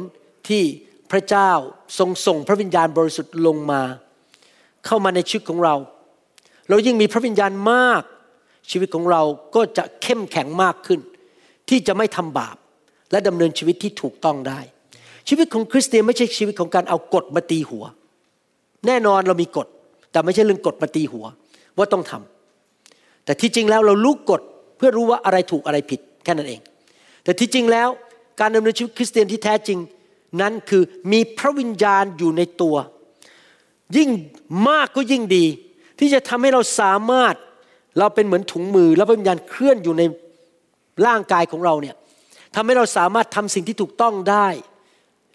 [0.48, 0.64] ที่
[1.12, 1.52] พระเจ้า
[2.00, 3.82] ทรงส่งพระวิญญาณบริสุทธิ์ลงมา
[4.86, 5.76] เข้ามาในชีวิตของเรา
[6.70, 8.04] เรายิ่งมีพระวิญญาณมาก
[8.72, 9.22] ชีวิตของเรา
[9.56, 11.00] ก็จะเข้มแข็งมากขึ้น
[11.70, 12.58] ที่จะไม่ทำบาป
[13.12, 14.60] และดำเนินชีวิตที่ถูกต้องได้
[15.28, 17.84] ชีวิตของคริสเตียนไม่ใช่ชีวิตของการเอากฎมาตีหัว
[18.88, 19.68] แน่นอนเรามีกฎ
[20.12, 21.26] แต่ไม่ใช่เรื่องกฎมาตีหัว
[21.78, 24.42] ว่าต้องทำแต่ที่จริงแล้วเรารู้กฎ
[24.78, 26.62] เพื่อรู้ว่าอะไรถูกอะไรผิดแค่นั้นเอง
[27.24, 27.90] แต่ที่จริงแล้ว
[28.40, 29.80] การดำเนินชีวิตคริสเตียนที่แท้จริง
[30.42, 32.76] นั้นคือมีพระวิญญาณอยู่ในตัว
[33.98, 34.10] ยิ่ง
[34.68, 35.46] มากก็ยิ่งดี
[36.00, 37.36] ที่จะทำให้เราสามารถ
[38.00, 40.04] เราเป็นเหมือนถุงมือ แล้วพระวิญญาณเคลื่อนอยู่ใน
[41.06, 41.96] ร่างกายของเราเนี่ย
[42.56, 44.48] ทำให้เราสามารถทำสิ่งที่ถูกต้องได้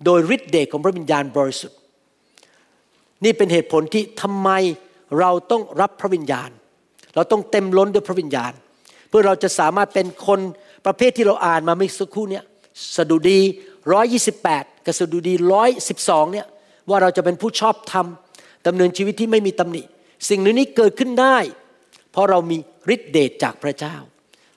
[0.05, 1.79] โดยฤทธิเดชของพระวิญญาณบริสุทธิ์
[3.25, 4.51] นี่เป็นเหตุผลที่ทำไม
[5.19, 6.51] เราต้องรับพระวิญญาณ
[7.15, 8.53] เราต้องเต็มล้นด้วยพระวิญญาณ
[9.09, 10.41] เพื่อเราจะสามารถเป็นคน
[10.87, 12.45] ประเภทที่เราอ่านมาเมื่อสักครู่เนี่ย
[12.97, 13.41] สดุดี
[14.13, 15.35] 128 กับสดุดี
[15.85, 16.47] 112 เนี่ย
[16.89, 18.07] ว่าเราจะเป็นผู้ชอบธรรม
[18.67, 19.83] ดำเนินชีวิตที่ไม่มีตำหนิ
[20.29, 21.37] สิ่งนี้เกิดขึ้นได้
[22.13, 22.57] เพราะเรามี
[22.95, 23.97] ฤทธิเดชจากพระเจ้า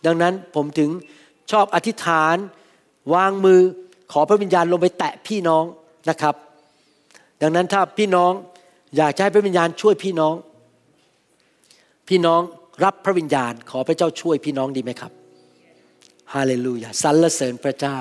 [0.06, 0.90] ดังนั้นผมถึง
[1.52, 2.36] ชอบอธิษฐาน
[3.14, 3.62] วางมือ
[4.12, 5.64] ขอพระวิญญาณลงไปแตะพี่น้อง
[6.10, 6.36] นะครับ
[7.42, 8.32] ดังนั้นถ้าพี่น้อง
[8.98, 10.36] อยากให้พระวิญญาณช่วยพี่น้อง
[12.10, 12.42] พี่น้อง
[12.84, 15.12] รับพระวิญญาณ ขอพระเจ้าช่วยพี่น้องดีไหมครับ
[16.34, 17.98] ฮาเลลูยาสรรเสริญพระเจ้า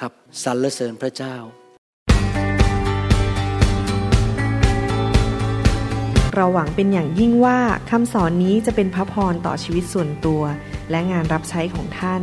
[0.00, 0.12] ครับ
[0.44, 1.36] สรรเสริญพระเจ้า
[6.34, 7.58] เราหวังเป็นอย่างยิ่งว่า
[7.90, 10.42] คำสอนนี้จะเป็นพระพรต่อชีวิตส่วนตัว
[10.90, 12.22] และงานรับใช้ของท่าน